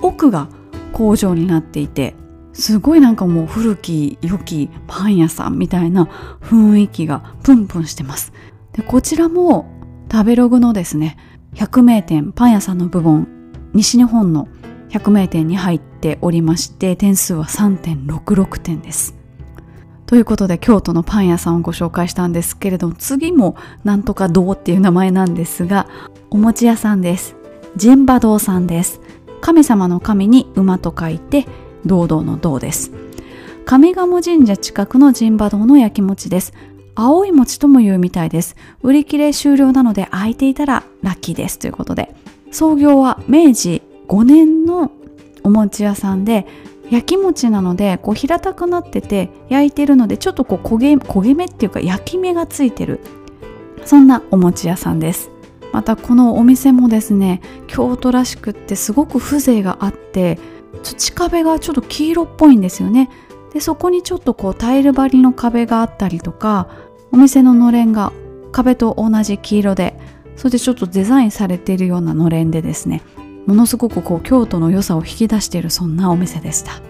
[0.00, 0.50] 奥が
[0.94, 2.14] 工場になっていて
[2.54, 6.04] すごいなんかもう古き良きパン屋さんみたいな
[6.40, 8.32] 雰囲気がプンプンしてます。
[8.72, 9.66] でこちらも
[10.10, 11.16] 食べログのですね
[11.54, 13.28] 百名店パン屋さんの部門
[13.72, 14.48] 西日本の
[14.88, 19.16] 百名店に入っておりまして点数は3.66点です。
[20.06, 25.88] ということで京都のパン屋さんをご紹介したんですけれども次もなんとか堂っていう名前なんですが
[26.30, 27.34] お餅屋さんです。
[27.80, 29.00] 神馬堂さんです。
[29.44, 31.46] 神様の神に馬と書いて
[31.84, 32.92] 堂々の堂です。
[33.66, 36.54] 上賀茂神社近くの神馬堂の焼き餅です。
[36.94, 38.56] 青い餅とも言うみたいです。
[38.82, 42.14] 売り切れ終了なので空いていたらラッキーですということで。
[42.52, 44.90] 創業は明治5年の
[45.42, 46.46] お餅屋さんで
[46.88, 53.00] 焼き餅なのでこう平たくなってて焼いてるのでちょっとこう焦げ焦げ目っていうか焼き目がついてる。
[53.84, 55.33] そんなお餅屋さんです。
[55.74, 60.38] またこのお店もですね京都らしくってすごく風情があって
[60.84, 63.10] 土壁がちょっと黄色っぽいんですよね。
[63.52, 66.68] でそこにちょっとこうタイル張りの壁があったりとか
[67.10, 68.12] お店ののれんが
[68.52, 69.98] 壁と同じ黄色で
[70.36, 73.02] それでちょっとデザインされているようなのれんでですね
[73.46, 76.80] ものすごくこう京都の良さを引き出しているそんなお店でした。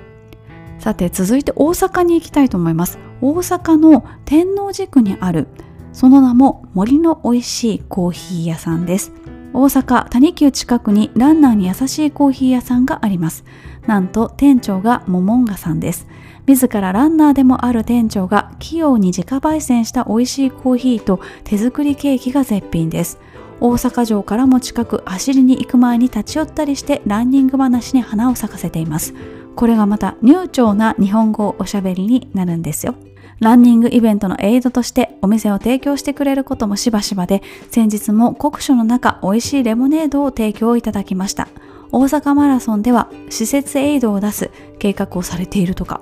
[0.79, 2.99] さて続いて大阪に行きたいと思います。
[3.23, 5.49] 大阪の天王寺区にある
[5.94, 9.12] その名も森の美味しいコーヒー屋さんです。
[9.54, 13.44] 大阪谷急近くにランナーに優しいコーヒー屋さんがあります。
[13.87, 16.09] なんと店長がモモンガさんです。
[16.46, 23.20] 自らランナーでもある店長が器用に自家焙煎した美味しいコーヒーと手作りケーキが絶品です。
[23.61, 29.14] 大阪城からも近く走りに行く前に立ち寄ったりしてランニング話に花を咲かせています。
[29.54, 32.96] これがまた流暢な日本語おしゃべりになるんですよ。
[33.40, 41.49] ランニングイベントのエイドとしてお店を提供してくれることもしばしばで先日も酷暑の中美味しいレモネードを提供いただきました。
[41.92, 46.01] 大阪マラソンでは施設エイドを出す計画をされているとか。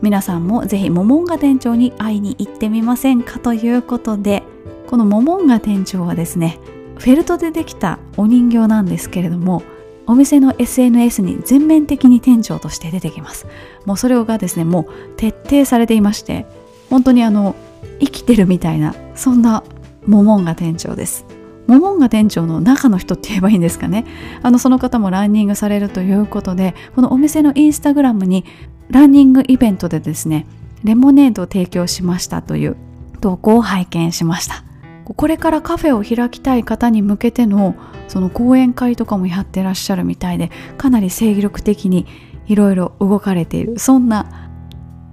[0.00, 4.42] 皆さんもぜひモモンガ店長に会いに行ってみませんかということで
[4.86, 6.58] このモモンガ店長はですね
[6.98, 9.62] フェルトでできたお人形なんですけれども
[10.06, 13.46] お店の SNS に全面的に店長として出てきます。
[13.86, 16.46] もうそれがですねもう徹底されていまして
[16.94, 17.56] 本当にあの
[17.98, 19.64] 生きてるみたいなそんな
[20.06, 21.26] モモンガ店長です。
[21.66, 24.06] モモンガ店長の中の人って言えばいいんですかね。
[24.42, 28.44] あのその方もランニングされるということでこのお店のインスタグラムに
[28.90, 30.46] ランニングイベントでですね
[30.84, 32.76] レモネードを提供しましたという
[33.20, 34.62] 投稿を拝見しました。
[35.02, 37.74] これからカフェを開きたい方に向けての
[38.06, 42.06] その講演会とかもやってらっしゃるみたいでかなり精力的に
[42.46, 44.48] いろいろ動かれているそんな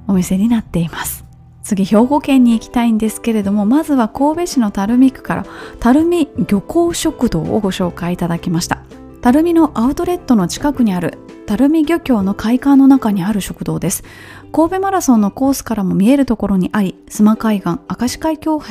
[0.07, 1.30] お店になっています。
[1.63, 5.45] 次兵庫県に行きたいんですけれどもまずは神戸市の垂水区から
[5.81, 8.79] 垂水漁港食堂をご紹介いただきました。
[9.23, 14.03] 垂水のアウトレットの近くにある垂水漁協の会館の中にある食堂です。
[14.51, 18.65] 神戸マラソンのコースからも見えるところにあり須磨海岸明石海峡橋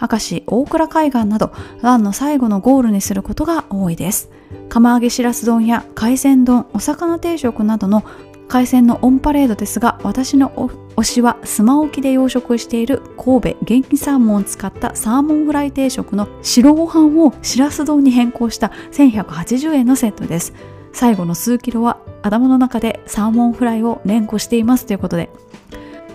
[0.00, 1.52] 明石大倉海岸など
[1.82, 4.30] ランの最後のゴールにすることが多いです。
[4.68, 8.04] 釜揚げしらす丼や海鮮丼お魚定食などの
[8.50, 10.50] 海鮮のオンパレードですが私の
[10.96, 20.52] 推しはスマ沖で養殖している神戸元気サーモンを使ったサーモンフライ定食の白ご飯をしらす丼に変更した1180円のセットです。
[20.92, 25.30] 最後の数キロは頭の中でサーモンフライを連呼していますということで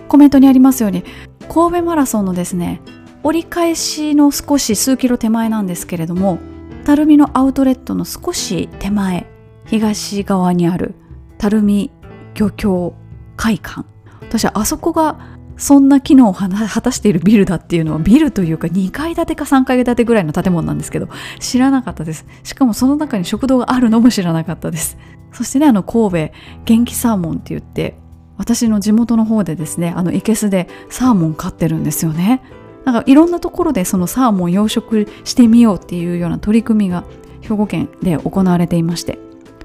[0.08, 1.04] コメントにありますように
[1.48, 2.80] 神戸マラソンのですね
[3.22, 6.38] 折り返しの少し数キロ手前なんですけれども
[6.84, 9.26] 垂水のアウトレットの少し手前
[9.64, 10.94] 東側にある
[11.40, 11.90] 垂水
[12.36, 12.94] 漁協
[13.36, 13.84] 会館。
[14.20, 15.18] 私はあそこが
[15.56, 16.48] そんな機能を果
[16.82, 21.08] たしているビルだっていうのはビルというか2階建てか3階建てぐらいの建物なんですけど
[21.40, 22.26] 知らなかったです。
[22.42, 24.98] しかもその中に食堂があるのも知らなかったです。
[25.32, 27.98] そしてねあの神戸元気サーモンって言って
[28.36, 32.42] 私の地元の方でですねあの生けすでサーモン飼ってるんですよね。
[32.84, 37.04] なんかいろんなところでそのサーモン養殖してみようっていうような取り組みが
[37.40, 39.18] 兵庫県で行われていまして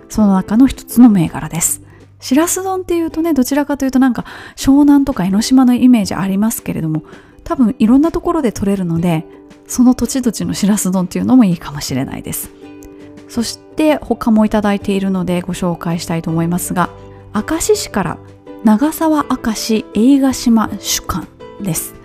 [0.10, 1.90] その中の一つの銘柄です。
[2.21, 7.03] しらす丼っていうとねどちらかというとなんか湘南とか江ノ島のイメージありますけれども
[7.43, 9.25] 多分いろんなところで取れるので
[9.67, 12.51] その土地土地のしらす丼っていうのもいいかもしれないです。
[13.27, 16.89] そして他もいただいているのでご紹介したいと思いますが
[17.34, 18.17] 明石市から
[18.65, 21.27] 長沢明石映画島主館
[21.62, 21.95] です。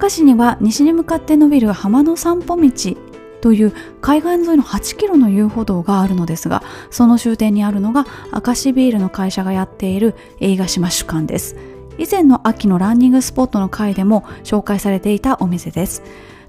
[0.00, 2.96] 明石には西に向かって伸びる浜の散歩道
[3.44, 11.54] という海岸沿いの8キロの遊歩道があるのですがその終点にあるのが明石ビールの会社がやっている映画島主館です。
[11.98, 16.02] 以前の秋のランニングスポットの回でも紹介されていたお店です。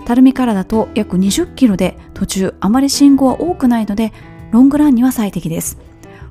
[0.08, 4.14] 垂水からだと約20キロで途中あまり信号は多くないので
[4.52, 5.78] ロングランには最適です。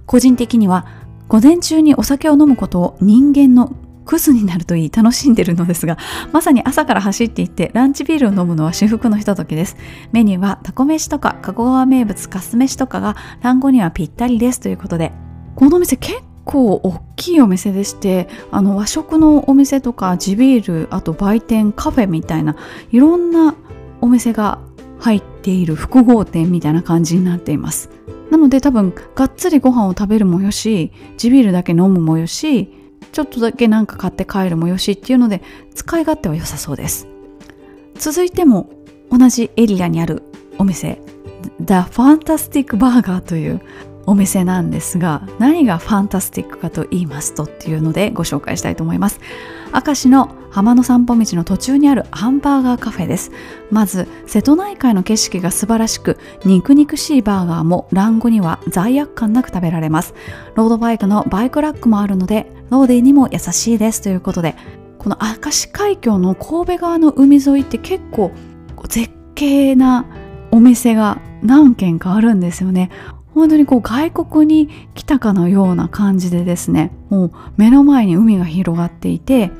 [0.06, 0.86] 個人的には
[1.28, 5.98] 午前中にお酒を飲むことを人間のクズになるといい楽しんでるのですが
[6.32, 9.76] まさに朝から走っていってランチビールを飲むのは至福のひとときです。
[10.12, 15.12] メニューはタコ飯とか加古川名物カス飯とかが団子にはぴったりですということで。
[15.56, 22.56] このお店結構大きいお店でしてあの和食のお店とか地ビールあと売店カフェみたいな
[22.90, 23.54] いろんな
[24.00, 24.58] お店が
[24.98, 27.90] 入っている複合店みたいな感じになっています。
[28.30, 32.83] なので多分がっつりご飯を食べるもよし地ビールだけ飲むもよし
[33.14, 35.40] ちょっとだけなんか買って帰るもよしっていうので
[35.72, 37.06] 使い勝手は良さそうです。
[37.94, 38.68] 続いても
[39.08, 40.24] 同じエリアにある
[40.58, 41.00] お店
[41.60, 43.60] The Fantastic Burger という
[44.06, 49.20] お店なんですが何がファンタスティックかと言いますとっていうのでご紹介したいと思います。
[49.74, 53.32] 明石の浜の散歩道の途中にあるハンバーガーカフェです。
[53.72, 60.14] まず瀬戸内海の景色が素晴らしく肉肉しいバーガーもラン後には罪悪感なく食べられます。
[60.54, 64.00] ロードバイクのバイクラックもあるのでローディにも優しいです。
[64.00, 64.54] ということで
[64.98, 68.30] この明石海峡の神戸側の海沿いって結構
[68.88, 70.06] 絶景な
[70.52, 72.90] お店が何軒かあるんですよね。
[73.34, 79.50] 本当にこう外国に来たかのような感じでですねもう目の前に海が広がっていて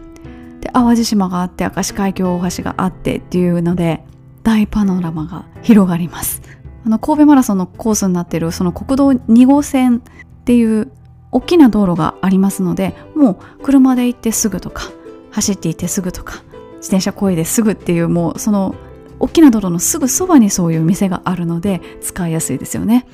[0.65, 4.03] で淡路島があって明石海峡大橋があってっていうので
[4.43, 6.43] 大パノラマが広がります。
[6.87, 10.01] あの神戸マラソンのコースになっているその国道2号線っ
[10.45, 10.91] ていう
[11.33, 14.91] 大きな道路がありますのでもう車で行ってすぐとか
[15.31, 16.43] 走って行ってすぐとか
[16.77, 18.75] 自転車こいですぐっていうもうその
[19.19, 23.07] 大きな道路のすぐそばにそういう店があるので使いやすいですよね。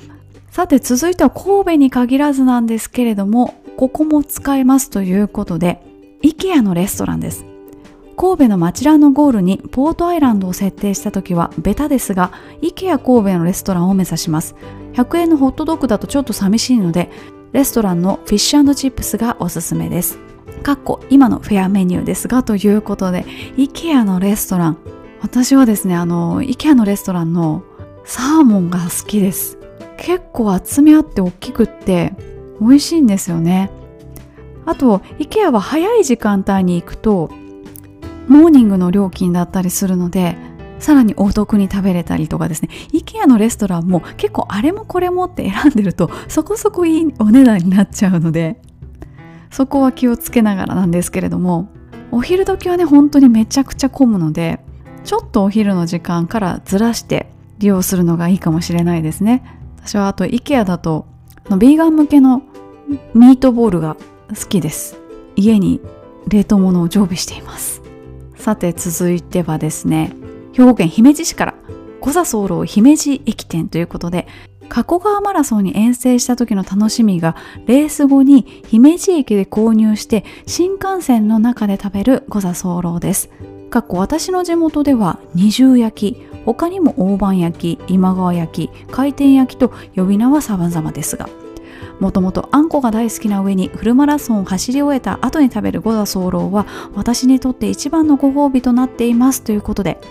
[0.49, 5.90] さて続いては神戸に限らずなんですけれどもここも使えますということで
[6.23, 7.45] IKEA のレストランです。
[8.17, 12.31] 神戸の町ランのゴールにポートアイランドを設定した時はベタですが
[12.61, 14.55] IKEA 神戸のレストランを目指します。
[14.93, 17.09] 100円のホットドッグだとちょっと寂しいので
[17.51, 20.19] レストランのフィッシュチップスがおすすめです。
[20.61, 23.25] かっこ今のフェアメニューですがということで
[23.57, 24.77] IKEA のレストラン。
[25.21, 27.63] 私はですねあの IKEA のレストランの
[28.03, 29.57] サーモンが好きです。
[29.97, 32.13] 結構厚みあって大きくって
[32.59, 33.71] 美味しいんですよね。
[34.65, 37.29] あと IKEA は早い時間帯に行くと
[38.27, 40.35] モーニングの料金だったりするので
[40.79, 42.69] さらにお得に食べれたりとかですね。
[42.93, 48.59] IKEA のレストランも結構あれもこれもって選んでるとそこそこいいお値段になっちゃうので
[49.51, 51.69] そこは気をつけながらなんですけれども
[52.11, 54.59] お昼時はね本当にめちゃくちゃ混むので
[55.03, 59.43] ちょっとお昼の時間からずらして利用するのがいいかもしれないですね。
[59.77, 61.05] 私はあと IKEA だと
[61.59, 62.43] ビーガン向けの
[63.13, 63.97] ミートボールが
[64.35, 64.97] 好きです。
[65.35, 65.81] 家に
[66.27, 67.81] 冷凍物を常備しています。
[68.35, 70.11] さて続いてはですね
[70.53, 71.53] 兵庫県姫路市から
[71.99, 74.27] 小座候姫路駅店ということで
[74.67, 77.35] 加古川マラソンに遠征した時の楽しみが
[77.67, 83.29] レース後に姫路駅で購入して新幹線の中で食べる小座候です。
[83.69, 91.29] かっこ私の地元では二重焼き他にも大判焼き今川焼き回転焼きと呼び名は様々ですが
[92.01, 100.01] もともとあんこが大好きな上にフルマラソンを走り終えた後に食べる五座候は私にとって一番のご褒美となっていますということで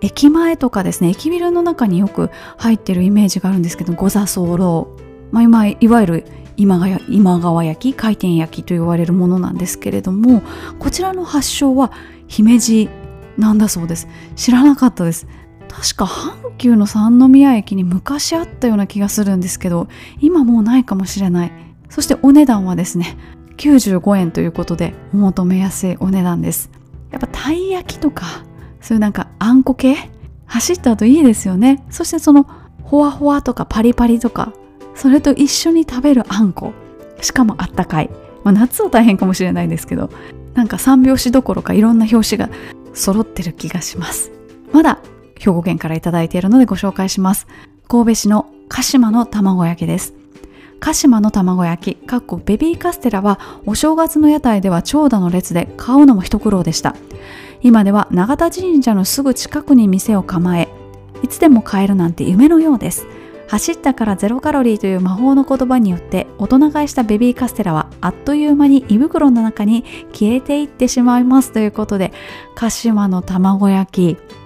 [0.00, 4.96] 駅前とかですね駅ビルの中によく入ってるイメージがあるんですけど五座候、
[5.32, 6.24] まあ、今いわゆる
[6.56, 10.42] 今川今川焼き回転焼きと言われるものなんですけれども
[10.78, 11.90] こちらの発祥は
[12.28, 12.88] 姫路
[13.36, 14.06] なんだそうです。
[14.36, 15.26] 知らなかったです。
[15.70, 19.88] 確か阪急の三宮駅に昔あったような気がするんですけど
[20.20, 21.52] 今もうないかもしれない。
[21.88, 23.16] そしてお値段はですね
[23.56, 26.70] 95円ということでお求めやすいお値段です。
[27.10, 28.44] やっぱたい焼きとか
[28.80, 29.96] そういうなんかあんこ系
[30.46, 31.84] 走った後いいですよね。
[31.90, 32.46] そしてその
[32.82, 34.52] ほわほわとかパリパリとか
[34.94, 36.72] それと一緒に食べるあんこ
[37.20, 38.10] しかもあったかい、
[38.42, 40.10] まあ、夏は大変かもしれないですけど
[40.54, 42.50] なんか三拍子どころかいろんな表紙が
[42.92, 44.32] 揃ってる気がします。
[44.72, 44.98] まだ
[45.40, 47.46] 兵庫県から頂いているのでご紹介します。
[47.88, 50.14] 神戸市の鹿島の卵焼きです。
[50.78, 56.94] 鹿島の卵焼き、かっこベビーカステラはお正月の屋台では長蛇の列で買うのも一苦労でした。
[57.62, 60.68] 今では永田神社のすぐ近くに店を構え、
[61.22, 63.06] いつでも買えるなんて夢のようです。
[63.50, 69.82] 走ったからゼロカロリーという魔法の言葉によって大人買いしたベビーカステラはあっという間に胃袋の中に
[70.12, 72.12] 消えていってしまいますということで
[72.54, 74.39] 鹿島の卵焼き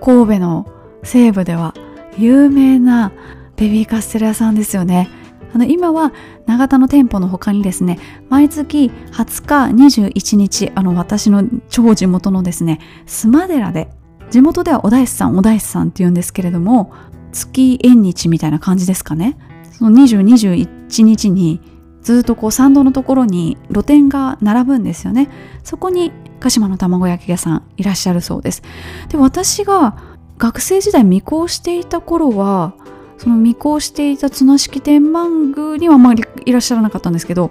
[0.00, 0.66] 神戸の
[1.02, 1.74] 西部では
[2.16, 3.12] 有名な
[3.56, 5.08] ベビーカステラ屋さんですよね。
[5.54, 6.12] あの今は
[6.46, 13.88] 長田の店舗の他にですね毎月20日21日あの私の超地元のですね須磨寺で
[14.30, 16.92] 地元ではお大師さんお大師さんって言うんですけれども
[17.32, 19.38] 月縁日みたいな感じですかね。
[19.72, 21.60] その2021日に
[22.02, 25.28] ずっとこう参道のところに露店が並ぶんですよね。
[25.62, 28.62] そこに鹿島の卵焼き屋さんいらっしゃるそうです。
[29.08, 29.96] で私が
[30.38, 32.72] 学生時代未行していた頃は
[33.18, 37.50] その未行していた綱式天満宮にはあまりいらっしゃらなかったんですけど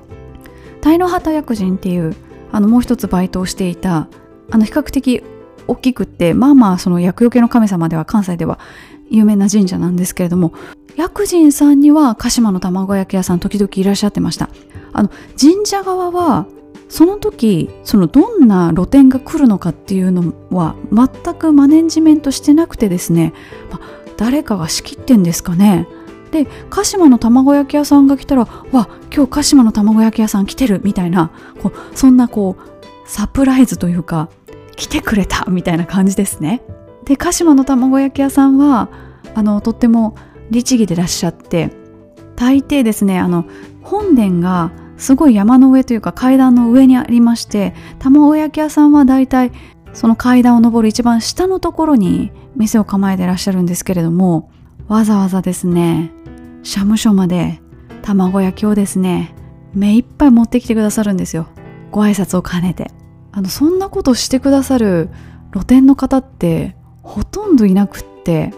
[0.82, 2.16] 鯛の旗薬人っていう
[2.52, 4.08] あのもう一つバイトをしていた
[4.50, 5.24] あの比較的
[5.68, 8.60] 大きくってまあまあその厄除けの神様では関西では
[9.10, 10.54] 有名な神社なんですけれども
[10.96, 14.50] 薬人さんには鹿島の卵焼き屋さん時々いらっしゃってました。
[14.94, 15.10] あの
[15.40, 16.48] 神社側は
[16.90, 23.34] その時そのどんな露店が来るのかっていうのは全くマネジメントしてなくてですね、
[23.72, 23.82] ま
[24.18, 25.88] 誰かが仕切ってんですかね。
[26.32, 31.32] で鹿島の卵焼き屋さんが来たらわ今日鹿島の卵焼き屋さん来てるみたいな
[31.62, 34.30] こうそんなこうサプライズというか
[34.76, 36.62] 来てくれたみたいな感じですね。
[37.06, 38.90] で鹿島の卵焼き屋さんは
[39.36, 40.16] あのとっても
[40.52, 41.72] 律儀でいらっしゃって
[42.36, 43.46] 大抵ですねあの
[43.82, 49.52] 本殿がすごい山の上というか階段の上にありまして卵焼き屋さんはだいたい
[49.94, 54.52] その階段を上る一番下のところに店を構えてらっしゃるんですけれども
[54.88, 56.12] わざわざですね
[56.64, 57.62] 社務所まで
[58.02, 59.34] 卵焼きをですね
[59.74, 61.48] 目いっぱい持ってきてくださるんですよ。
[61.92, 62.92] ご挨拶を兼ねて。
[63.32, 65.10] あのそんなことしてくださる
[65.52, 68.52] 露店の方ってほとんどいなくって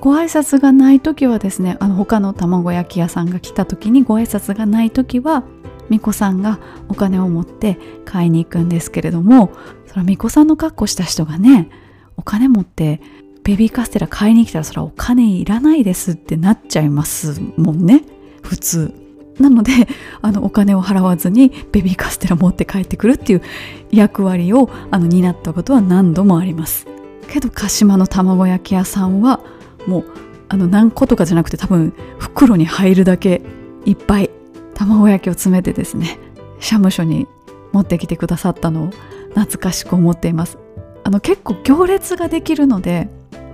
[0.00, 5.44] ご挨拶がない時はですねあの他の卵焼き屋さんが来た時にご挨拶がない時は
[5.88, 6.58] 巫女さんが
[6.88, 9.52] お金を持って買いに行くんですけれども
[9.86, 11.70] その巫女さんの格好した人がね
[12.16, 13.00] お金持って
[13.44, 18.04] ベビーカステラ買いに来たらそれはお金いらないですってなっちゃいますもんね。
[18.42, 18.94] 普通。
[19.40, 19.72] なので
[20.20, 23.42] あのお金を払わずにベビーカステラ持って帰ってくるっていう
[23.90, 26.86] 役割をあの担ったことは何度もあります。
[27.28, 29.40] けど鹿島の卵焼き屋さんは
[29.86, 30.04] もう
[30.48, 33.42] あの何個とかじゃなくて多分袋に入るだけ
[33.84, 34.30] いっぱい
[34.78, 36.18] 卵焼きを詰めてですね
[36.60, 37.26] 社務所に
[37.72, 38.90] 持ってきてくださったのを
[39.30, 40.58] 懐かしく思っています。
[41.04, 43.08] あの結構行列ができるので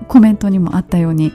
[0.09, 1.33] コメントにもあったように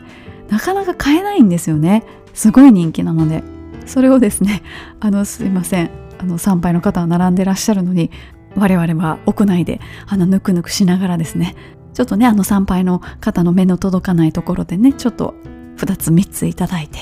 [0.50, 2.04] なかなか買えないんですよね。
[2.34, 3.44] すごい人気なので。
[3.86, 4.62] それをですね
[5.00, 5.92] あのすいません。
[6.20, 8.12] あの参拝の方は並んでらっしゃるのに
[8.56, 11.56] 我々は屋内であのぬくぬくしながらですね
[11.94, 15.34] ちょっとねあの参拝の方の目の届かないところでねちょっと
[15.78, 17.00] 2つ3ついただいて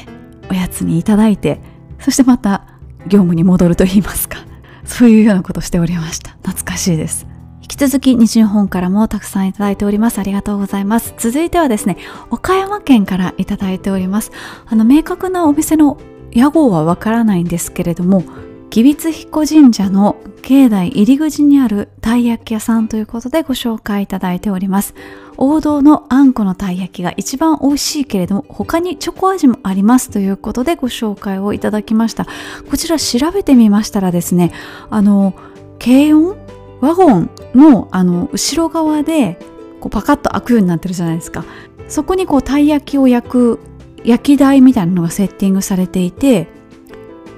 [0.52, 1.60] おやつにいただいて
[2.00, 2.76] そしてまた
[3.08, 4.39] 業務に戻ると言いますか。
[4.84, 6.32] そういうようなことをしておりました。
[6.43, 7.28] 懐かしいです。
[7.62, 10.20] 引き続き西日本からもたくさんいただいております。
[10.20, 11.14] ありがとうございます。
[11.18, 11.97] 続いてはですね
[12.32, 14.32] 岡山県からいただいております。
[14.66, 15.97] あの明確なお店の
[16.32, 18.24] 屋号はわからないんですけれども
[18.70, 24.93] 吉備津彦神社の境内入り口にあるたい焼き屋さんということでご紹介いただいております。
[25.38, 32.28] 王道のあんこのたい焼きが一番美味しいけれども他にチョコ味もありますということでご紹介をいただきました。
[32.70, 34.51] こちら調べてみましたらですね
[34.89, 35.34] あの
[35.80, 36.38] 軽音
[36.82, 39.39] ワゴンのあの後ろ側で
[39.80, 41.45] こうパカッと開くようになってるじゃないですか。
[41.88, 43.59] そこにこうたい焼きを焼く
[44.03, 46.47] 焼き台みたいなのがセッティングされていて、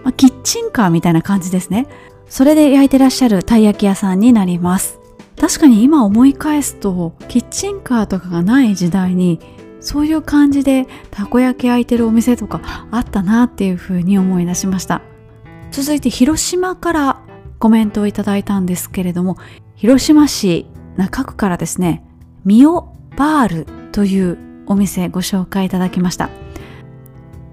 [0.10, 1.86] まあ、キッチンカーみたいな感じですね。
[2.30, 4.99] それで焼いてらっしゃるたい焼き屋さんになります。
[5.39, 9.39] 確かに今思い返すとキッチンカーとかがない時代に
[9.80, 15.03] そういう感じでたこ焼き焼いてるお店とかあったなっていうふうに思い出しました。
[15.72, 17.22] 続いて広島から
[17.60, 19.38] コメントをいただいたんですけれども
[19.76, 20.66] 広島市
[20.97, 22.03] 中区からですね
[22.43, 26.32] ミオバールというお店ご紹介いただきました。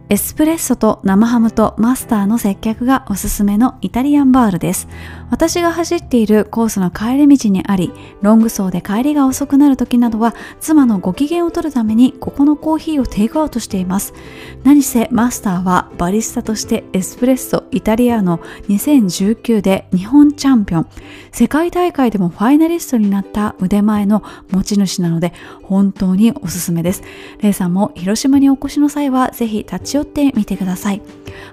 [0.08, 4.86] エスプレッソと生ハムとマスターの接客がおすすめのイタリアンバールです。
[5.30, 7.92] 私が走っているコースの帰り道にあり、
[8.22, 14.14] ロング走で帰りが遅くなる時などは、妻のご機嫌を取るためにここのコーヒーをテイクアウトしています。
[14.62, 18.38] 何せマスターはバリスタとしてエスプレッソイタリアの
[18.68, 20.86] 2019で日本チャンピオン、
[21.32, 25.32] 世界大会でもファイナリストになった腕前の持ち主なので、
[25.64, 27.02] 本当におすすめです。
[27.40, 31.02] レイさんも広島にお越しの際は、ぜひ立ち寄ってみてください。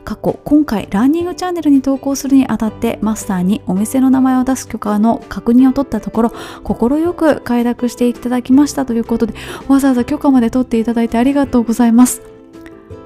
[0.03, 6.33] 過去今回ランニングチャンネルに投稿するにあたってマスターにお店の名前を出す許可の確認を取ったところ
[6.63, 9.33] 快く快諾していただきましたということで
[9.67, 12.21] わざわざ許可まで取っていただいてありがとうございます。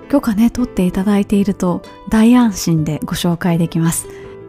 [0.10, 4.08] 許可ね取っていただいていると大安心でご紹介できます。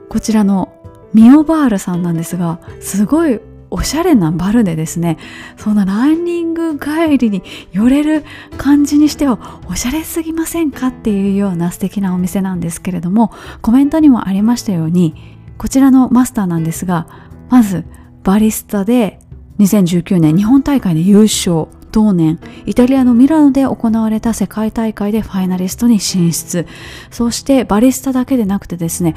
[0.09, 0.73] こちらの
[1.13, 5.19] ミオバールさんなんですがすごいおしゃれなバルでですね
[5.57, 7.43] そんなランニング帰りに
[7.73, 8.25] 寄れる
[8.57, 15.15] 感じにしてはおしゃれすぎませんかっていうような素敵なお店なんですけれどもコメントにもありましたように
[15.59, 17.07] こちらのマスターなんですが
[17.51, 17.85] まず
[18.23, 19.21] バリスタで
[19.59, 26.67] 2019年日本大会で優勝同年イタリアのミラノで行われた世界大会でファイナリストに進出。
[27.11, 29.15] そしてバリスタだけでなくてですね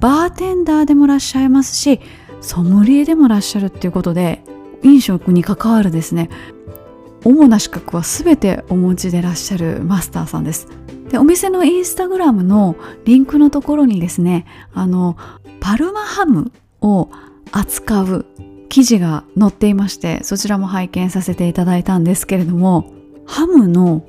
[0.00, 2.00] バーテンダーでもらっしゃいますし
[2.42, 4.44] ソムリエでもらっしゃるっていうことで
[4.82, 6.28] 飲食に関わるですね。
[7.24, 10.66] 主な資格は全てお持ちでらっしゃるマスターさんです。
[11.08, 12.74] でお店のインスタグラムの
[13.04, 15.16] リンクのところにですねあの
[15.60, 17.10] パルマハムを
[17.52, 18.26] 扱う
[18.70, 22.90] 記事が載っていましてそちらも拝見させていただいたんですけれども
[23.26, 24.02] ハムの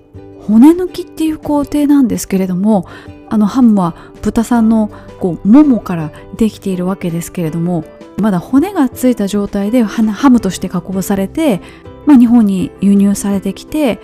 [0.48, 2.88] 骨抜きっていう工程なんですけれども
[3.30, 7.84] あのハムは豚さんのこうももからできているわけですけれども
[8.18, 11.62] まだ骨がついた状態でハムとして加工されて、
[12.06, 14.00] まあ、日本に輸入されてきて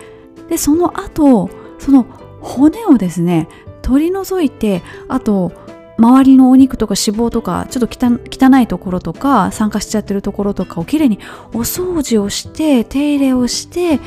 [0.49, 2.03] でその後その
[2.41, 3.47] 骨をですね
[3.81, 5.51] 取り除いてあと
[5.97, 11.19] 周りのお肉とか脂肪とかちょっと汚いところとか酸化しちゃってるところとかをきれいに
[11.53, 13.99] お掃除をして手入れをして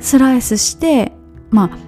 [0.00, 1.12] スライスして
[1.50, 1.78] まあ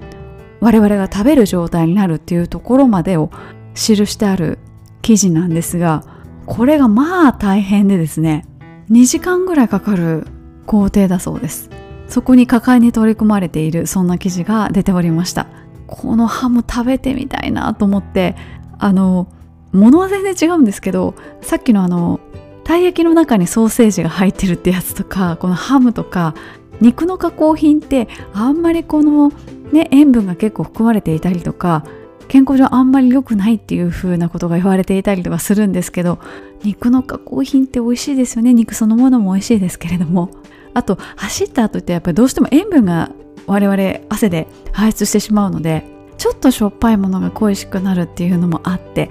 [0.60, 3.30] 我々が食べる状態になるっていうところまでを
[3.74, 4.58] 記してある
[5.02, 6.04] 記事なんですが
[6.46, 8.46] これがまあ大変でですね
[8.90, 10.26] 2時間ぐらいかかる
[10.66, 11.70] 工程だそうです。
[12.06, 15.46] そこに果敢に取り組まれているそんな記事が出ておりました。
[15.86, 18.36] このハム食べてみたいなと思って
[18.78, 19.28] あの
[19.72, 22.20] 物は全然違うんですけどさっきのあの
[22.64, 26.34] たい焼きの中にソーセージが入ってるってやつとかこのハムとか
[26.80, 29.30] 肉の加工品ってあんまりこの
[29.72, 31.84] ね塩分が結構含まれていたりとか
[32.28, 36.18] 健康上あんまり良くないっていう風なことが言われていたりとかするんですけど
[36.62, 38.54] 肉の加工品って美味しいですよね。
[38.54, 40.30] 肉そのものも美味しいですけれども。
[40.74, 43.12] あと走った後ってやっぱりどうしても塩分が
[43.46, 45.84] 我々汗で排出してしまうので
[46.18, 49.10] ちょっとしょっぱいものが恋しくなるっていうのもあって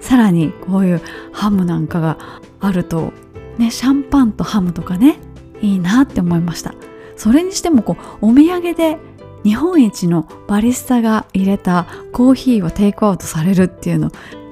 [0.00, 1.00] さらにこういう
[1.32, 2.18] ハムなんかが
[2.60, 3.12] あると
[3.58, 5.18] ねシャンパンとハムとかね
[5.60, 6.74] いいなって思いました。
[7.16, 8.98] それにしてもこうお土産で
[9.44, 14.10] 日本一のバリスタが入れたコーヒーをテイクアウトされるっていうの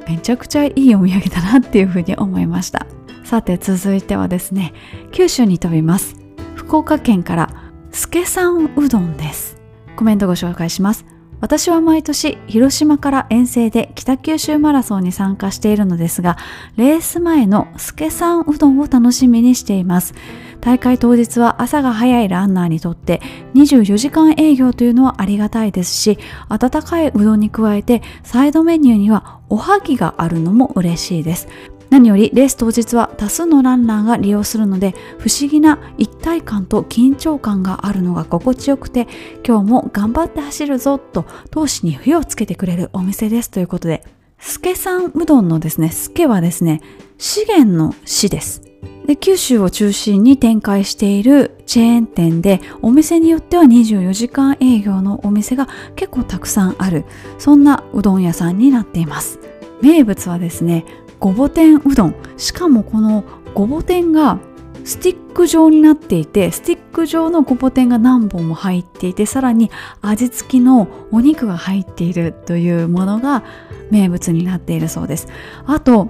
[0.09, 2.86] めちゃくちゃいいお土産だなっていうふうに思いました。
[3.24, 4.74] さて続いてはですね
[5.12, 6.16] 九州に飛びます。
[6.57, 7.55] 福岡県から
[7.93, 9.61] 助さんうどんです。
[9.95, 11.05] コメントご紹介します。
[11.41, 16.36] 私は毎年広島から遠征で北九州マラソンに参加しているのですが
[16.76, 20.14] レース前の助さんうどんを楽しみにしています。
[20.61, 23.20] 大会当日は朝が早いランナーにとって
[23.54, 31.48] 24時間営業というのはありがたいですし温かいうどんに加えてサイドメニューにはおはぎがあるのも嬉しいです。
[31.90, 39.08] 何よりレース当日は多数のランナーが利用するので不思議な一体感と緊張感があるのが心地よくて
[39.44, 44.04] 今日も頑張って走るぞと闘志に火をつけてくれるお店ですということで
[44.38, 46.80] 助さんうどんのですね助はですね
[47.18, 48.69] 資源の資です。
[49.06, 57.04] で九州を中心に展開しているチェーン店でお店によっては24時間営業のお店が結構たくさんある。
[57.38, 59.40] そんなうどん屋さんになっています。
[59.82, 60.84] 名物はですね
[61.18, 62.14] ごぼ天うどん。
[62.36, 63.24] しかもこの
[63.54, 64.38] ごぼ天が
[64.84, 69.70] スティック状になっていてスティック状のごぼ天が何本も入っていてさらに
[70.00, 73.44] 味付きのお肉が入っているというものが
[73.90, 75.28] 名物になっているそうです。
[75.66, 76.08] あと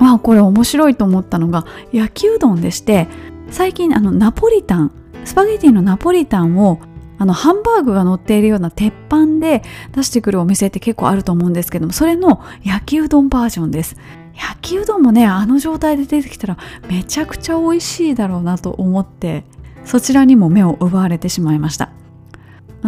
[0.00, 3.08] あこれ面白いと思ったのが焼きうどんでして
[3.50, 4.92] 最近あのナポリタン
[5.24, 6.80] スパゲティのナポリタンを
[7.18, 13.96] あのハンバーグが乗っているような鉄板で出してくるお店って結構あると思うんですけどもそれの焼きうどんバージョンです。
[14.34, 19.42] 焼きうどんもねあの状態で出てきたらめちゃくちゃ美味しいだろうなと思って
[19.84, 21.90] そちらにも目を奪われてしまいました。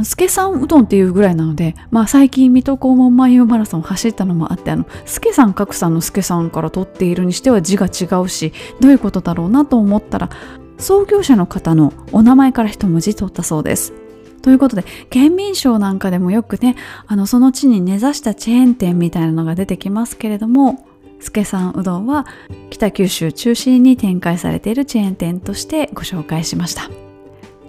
[0.05, 10.31] 助さんうどんっていうぐらいなので、まあ、最近水戸黄門万葉マラソンを走ったのもあってあの助さん格さんの助さんから取っているにしては字が違うしどういうことだろうなと思ったら
[10.79, 13.93] 創業者の方のお名前から一文字取ったそうです
[14.43, 16.77] ということで、県民賞なんかでもよくね、
[17.07, 20.87] あの、その地に根ざしたチェーン店みたいなのが出てきますけれども、
[21.21, 22.27] 助さんうどんは
[22.71, 26.91] 北九州中心に展開されているチェーン店としてご紹介しました。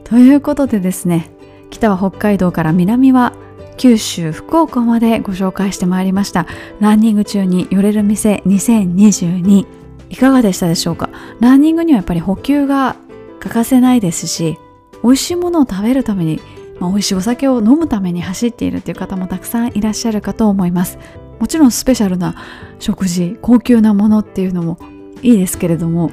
[0.06, 1.30] ということでですね、
[1.72, 3.34] 北は北海道から南は
[3.78, 6.46] 九州福岡までご紹介してまいりました。
[6.80, 9.66] ランニング中に寄れる店2022
[10.10, 11.10] いかがでしたでしょうか？
[11.40, 12.96] ランニングにはやっぱり補給が
[13.40, 14.60] 欠かせないですし
[15.04, 16.40] 美味しいものを食べるために、
[16.80, 21.00] まあ、美味しいお酒を飲むために走っているという方もたくさんいらっしゃるかと思います。
[21.40, 22.36] もちろんスペシャルな
[22.78, 24.78] 食事高級なものっていうのも
[25.24, 26.12] いいですけれども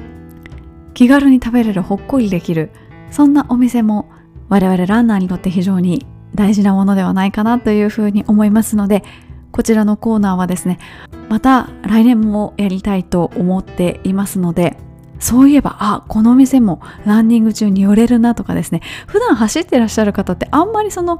[0.95, 2.71] 気軽に食べれるほっこりできる
[3.11, 4.09] そんなお店も
[4.49, 9.03] 我々ランナーにとって非常に大事なものではないかなというふうに思いますので
[9.51, 10.79] こちらのコーナーはですね
[11.27, 14.77] また来年もやりたいと思っていますので
[15.19, 21.19] そういえば、あ、この店もランニング中に寄れるなとかですね、普段走ってらっしゃる方ってあんまりその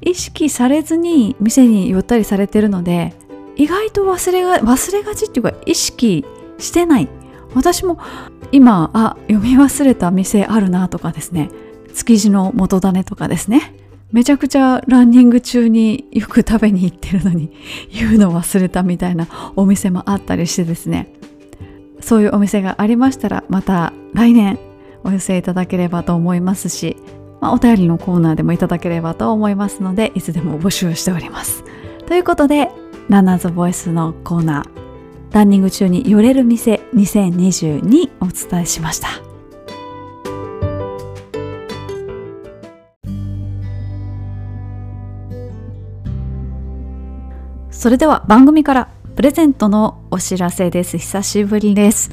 [0.00, 3.14] 意識されずに店に寄ったりされてるので、
[3.54, 6.24] 意外と忘れが、忘れがちっていうか意識
[6.58, 7.08] してない。
[7.54, 7.98] 私も
[8.50, 11.50] 今、あ、読み忘れた店あるなとかですね、
[11.96, 13.74] 築地の元種とかですね、
[14.12, 17.52] めちゃくちゃランニング中によく食べに行ってるのに
[17.90, 19.26] 言うの忘れたみたいな
[19.56, 21.12] お店もあったりしてですね。
[22.00, 24.58] そういうお店がありましたらまた来年
[25.02, 26.96] お寄せいただければと思いますし、
[27.40, 31.64] まあ、お便りのコーナーでもいただければと思いますのでいつでも募集しております。
[32.06, 32.70] ということで
[33.08, 39.25] ランナーズボイスのコーナーランニング中に寄れる店2022お伝えしました。
[47.86, 50.98] それでは番組からプレゼントのお知らせです。
[50.98, 52.10] 久しぶりです。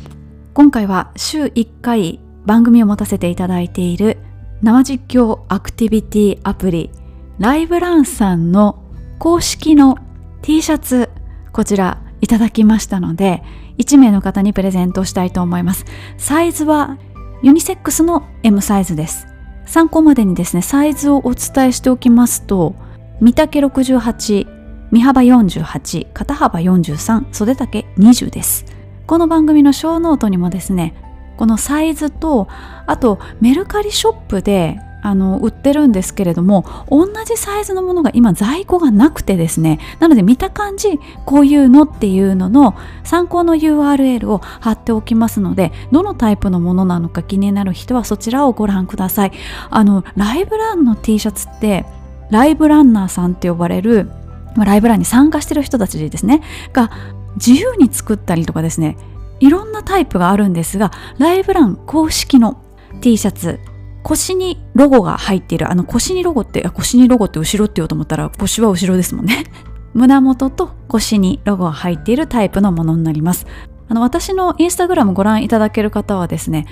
[0.53, 4.19] 今回は週1回番組を持たせていただいている
[4.61, 6.91] 生実況アクティビティアプリ
[7.39, 8.83] ライブランさんの
[9.17, 9.97] 公式の
[10.43, 11.09] T シャツ
[11.51, 13.41] こちらいただきましたので
[13.79, 15.85] 1名の方にプレゼントしたいと思います。
[16.19, 16.99] サイズは
[17.41, 19.25] ユニセックスの M サイズです。
[19.65, 22.75] 参考までにですねサイズをお伝えしておきますと
[23.21, 24.62] 三丈68
[24.93, 28.63] 身幅48肩幅43袖丈20です。
[29.07, 30.93] この番組のショーノートにもですね
[31.35, 32.47] このサイズと
[32.85, 49.31] あとメルカリショップであの売ってるんですけれども同じサイズのものが今在庫がなくてですねなので見た感じこういうのっていうのの参考の URL を貼っておきますのでどのタイプのものなのか気になる人はそちらをご覧ください。
[49.71, 51.83] あのライブランの T シャツって
[52.29, 54.11] ライブランナーさんって呼ばれる
[54.57, 56.41] ライブランに参加してる人たちですね。
[56.71, 56.91] が
[57.35, 58.95] 自由に作ったりとかですね
[59.39, 62.61] いろんなタイプがあるんですがライブラン公式の
[63.01, 63.59] T シャツ
[64.03, 65.71] 腰にロゴが入っている。
[65.71, 69.45] あの腰にロゴって腰にロゴって後ろって言おうと思ったら腰は後ろですもんね。
[69.93, 73.47] 胸元と腰にロゴが入っているタイプのものになります。
[73.87, 76.65] あの私のインスタグラムご覧いただける方はですね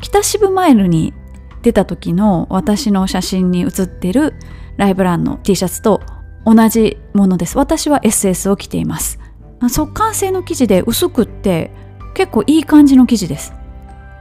[0.00, 1.12] 北渋マイルに
[1.62, 4.34] 出た時の私の写真に写っている
[4.76, 6.00] ライブランの T シャツと
[6.48, 7.58] 同じものです。
[7.58, 9.18] 私は SS を着ています。
[9.68, 11.70] 速乾性の生地で薄くって
[12.14, 13.52] 結構いい感じの生地です。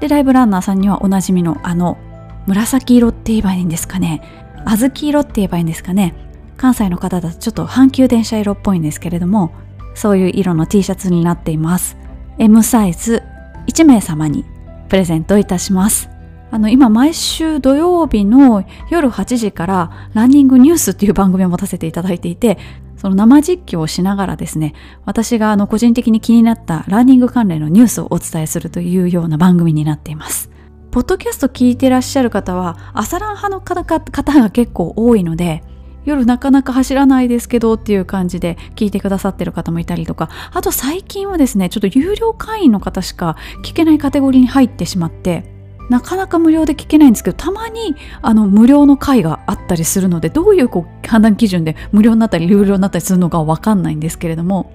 [0.02, 1.98] でライブランナーさんにはおなじみのあの
[2.46, 4.22] 紫色って言えばいいんですかね。
[4.66, 6.16] 小豆色って言えばいいんですかね。
[6.58, 9.52] 関西の方だとちょっと阪急電車色っぽいんですけれども
[9.96, 11.96] そういう色の T シャツになっています。
[12.40, 13.24] M サイズ
[13.68, 14.44] 1名様に
[14.90, 16.10] プレゼントいたします。
[16.50, 22.58] あの今毎週土曜日の夜8時からランニングニュースっていう番組を持たせていただいていて
[22.96, 24.74] その生実況をしながらですね
[25.06, 30.50] 私があの個人的に気になったランニング関連のニュースをお伝えするというような番組になっています。
[30.90, 35.62] ポッドキャスト聞いてらっしゃる方は朝ラン派の方が結構多いので
[36.06, 45.57] 夜なかなか走らないですけどっていう感じで聞いてくださってる方もいたりとかあと最近はですねちょっと有料会員の方しか聞けないカテゴリーに入ってしまって
[45.90, 54.74] なかなか無料で聞けないんですけどたまにあの無料の回があったりするのでどういうこう判断基準で無料になったり有料になったりするのかわかんないんですけれども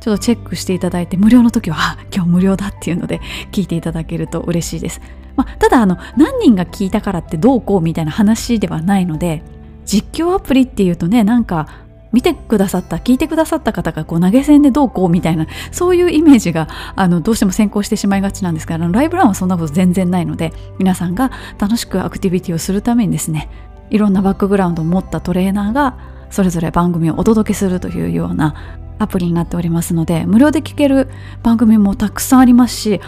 [0.00, 3.20] ちょっとチェックしていただいて無料の時は今日無料だっていうので
[3.50, 5.00] 聞いていただけると嬉しいです、
[5.34, 9.42] まあ、ただあの何人が聞いたからってどうこうみたいな話ではないので
[9.84, 11.85] 実況アプリっていうとねなんか
[12.16, 23.50] 見てくださった聞いてくださった方がこう投げ銭でどうこうみたいなそういうイメージがあのどうしても先行してしまいがちなんですがライブランはそんなこと全然ないので皆さんが楽しくアクティビティをするためにですね
[23.90, 25.98] いろんなバックグラウンドを持ったトレーナーが
[26.30, 31.10] それぞれ番組をお届けするというようなアプリになっておりますので無料で聞ける
[31.42, 32.98] 番組もたくさんありますし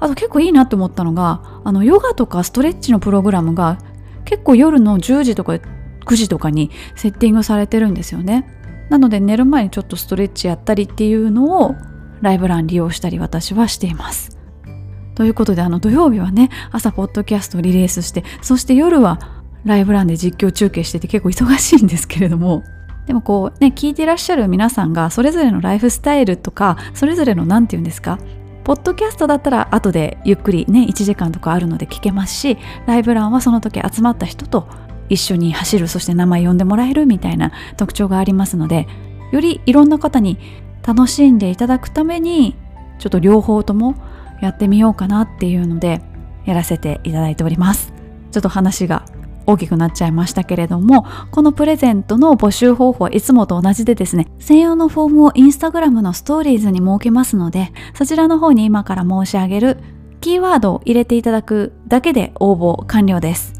[0.00, 3.78] あと結構いいなって思ったのがあのヨガとかストレッチのプログラムが
[4.24, 5.60] 結構夜の10時とか
[6.06, 8.55] 9時とかにセッティングされてるんですよね。
[8.88, 11.74] なので寝る前にちょっとストレッチやったりっていうのを
[12.20, 14.36] ライブラン利用したり私はしています。
[15.14, 19.18] ということであの土曜日はね朝ポッドキャストをリリースしてそして夜は
[19.64, 22.62] ライブランで実況中継してて結構忙しいんですけれども
[23.06, 28.18] でもこうね聞いていらっしゃる皆さんがそれぞれのライフスタイルとかそれぞれの何て言うんですか
[28.64, 34.68] ポッドキャストだったら後でゆっくりね1時間とかあるので聞けますしライブランはその時集まった人と
[35.08, 38.86] 一緒に走るそして名前呼んでもらえるみたいな特徴がありますので
[39.32, 40.38] よりいろんな方に
[40.86, 42.56] 楽しんでいただくために
[42.98, 43.96] ちょっと両方とも
[44.40, 46.00] やってみようかなっていうので
[46.44, 47.92] やらせていただいております。
[48.30, 49.04] ちょっと話が
[49.46, 59.78] 大きくなっちゃいましたけれどもこのプレゼントの募集方法はいつもと同じでですね専用のフォームをインスタグラムのストーリーズに設けますのでそちらの方に今から申し上げる
[60.20, 63.55] キーワードを入れていただくだけで応募完了です。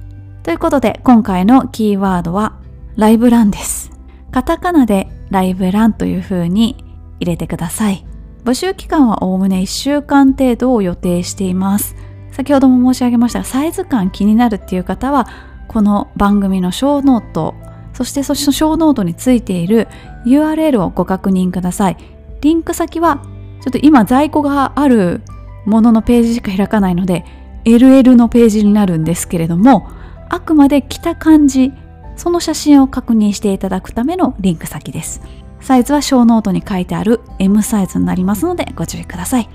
[0.47, 2.61] ということで今回のキーワードは
[2.95, 3.91] ライブランです。
[4.31, 6.85] カタカナでライブランという風に
[7.19, 8.07] 入れてください。
[8.45, 11.97] 募集期間はおおむね1週間程度を予定しています。
[12.31, 15.27] 先ほども申し上げましたがサイズ感気になるっていう方は
[15.67, 17.57] この番組のショーノート
[17.93, 19.89] そしてそのショーノートについている
[20.27, 21.97] URL をご確認ください。
[22.41, 23.21] リンク先は
[23.63, 25.23] ちょっと今在庫がある
[25.65, 27.25] もののページしか開かないので
[27.65, 29.91] LL のページになるんですけれども
[30.29, 31.73] あくまで着た感じ
[32.17, 35.21] その写真を確認していただくためのリンク先です。
[35.61, 39.49] サイズはショーノートに書いてある M サイズになりますのでご注意ください。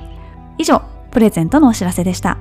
[0.57, 2.37] 以上プレゼントのお知らせでした。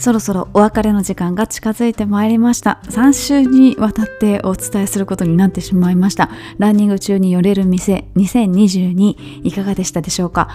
[0.00, 2.80] そろそろお別れの時間が近づいてまいりました。
[2.84, 6.30] 3週にわたってお伝えすることになってしまいました。
[6.56, 10.48] ランニング中に寄れる店2022いかがでしたでしょうか？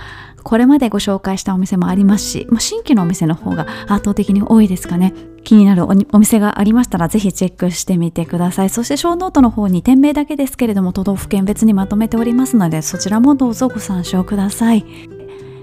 [0.44, 5.14] これまでご紹介したお店もありますし新規のお店の方が圧倒的に多いですかね。
[5.44, 8.72] 気になるお店がありましたらぜひチェックしてみてください。
[8.72, 14.84] そして小ノートの方に店名だけですけれども都道府県別にまとめておりますのでそちらもどうぞご参照ください。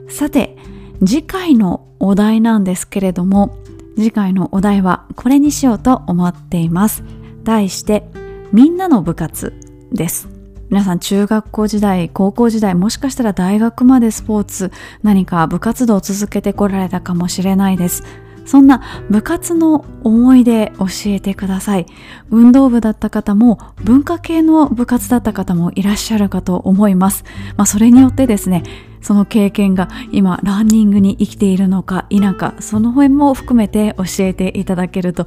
[0.09, 0.57] さて
[1.05, 3.57] 次回のお題なんですけれども
[3.97, 7.05] 次回のお題はこれにしようと思っています。
[7.45, 8.05] 題して
[8.53, 9.53] みんなの部活
[9.93, 10.29] です。
[10.71, 14.73] 皆さん中学校時代高校時代もしかしたら大学までスポーツ
[15.03, 18.03] 何か部活動を続けてこられたかもしれないです。
[18.45, 21.87] そんな部活の思い出教えてください。
[22.31, 27.25] 運動部だった方も文化系の部活だった方もいらっしゃるかと思います、
[27.57, 28.63] まあ、それによってですね
[29.01, 35.27] その経験が今ランニングに生きているのか否かその辺も含めて教えていただけると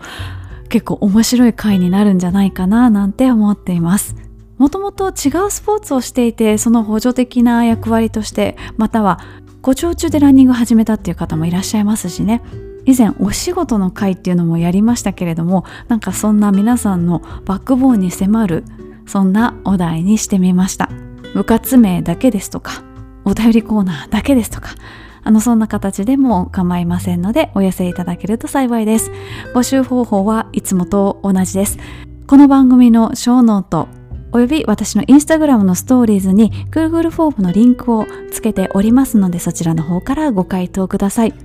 [0.70, 4.16] 結構面白い回になるんじゃないかななんて思っています。
[4.58, 9.20] もともと違うスポーツをしていてその補助的な役割としてまたは
[9.62, 12.42] ご長中でランニング始めたっていう方もいらっしゃいますしね。
[12.86, 18.64] 以前お仕事の会っていうのもやりましたけれどもなんかそんな皆さんのバックボーンに迫る
[19.08, 20.90] そんなお題にしてみました
[21.34, 22.84] 部活名だけですとか
[23.26, 24.76] お便りコーナーだけですとか、
[25.24, 29.12] あの、そんな形でも構いませんので、お寄せいただけると幸いです。
[29.54, 31.80] 募集方法はいつもと同じです。
[32.28, 33.88] この番組のショーノート、
[34.32, 41.45] および私のインスタグラムのストーリーズに Google フォームのリンクをつけておりますので、そちらの方からご回答ください。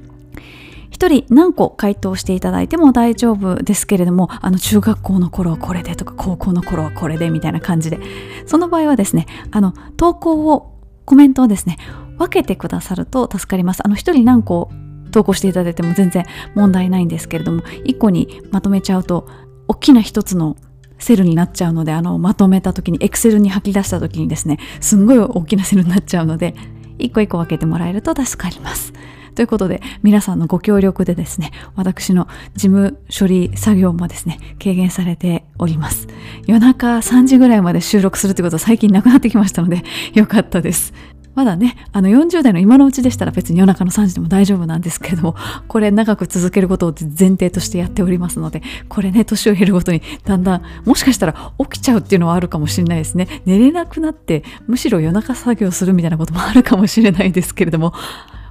[0.91, 7.99] 一人何個回答していただいても大丈夫ですけれどもあの中学校の頃はこれでとか高校の頃はこれでみたいな感じで。
[8.47, 11.78] その場合はですねあの投稿をコメントをですね
[12.18, 13.80] 分けてくださると助かります。
[13.84, 14.70] あの一人何個
[15.12, 16.24] 投稿していただいても全然
[16.55, 19.28] 問題ないんですけれども1個にまとめちゃうと
[19.68, 20.57] 大きな一つの
[20.99, 26.55] セルになっちゃうのであのまとめた時にエクセルに吐き出した時にですねすんごい大きなセルになっちゃうので
[26.99, 28.93] 1個1個分けてもらえると助かります。
[29.41, 36.09] ということで皆さんのご協力でですね私の事務処理作業もですね軽減されております
[36.47, 39.82] 夜中3時ぐらいまで収録するってことは最近なくなってきましたので
[40.12, 40.93] よかったです
[41.34, 45.36] まだね、あの40代の今のうちでしたら別に夜中の3時でも大丈夫なんですけれども、
[45.68, 53.43] これ長く続けることを前提としてやっておりますので、これね、年を経るごとにだんだん、もしかしたら起きちゃうっていうのはあるかもしれないですね。
[53.47, 57.95] 寝れなくなって、むしろ夜中作業するみたいなこともあるかもしれないですけれども、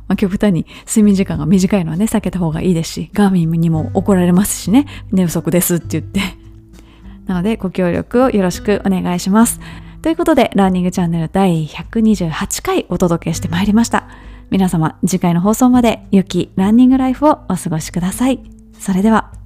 [0.09, 6.19] まあ、極端に睡眠時間が短いのはね、避けた方がいいですし、ガーミンにも怒られますしね、寝不足ですって言って。
[7.27, 9.61] なので、ご協力をよろしくお願いします。
[10.01, 14.07] ということで、ランニングチャンネル第128回お届けしてまいりました。
[14.49, 18.39] 皆様、次回の放送まで良きランニングライフをお過ごしください。
[18.79, 19.38] それでは。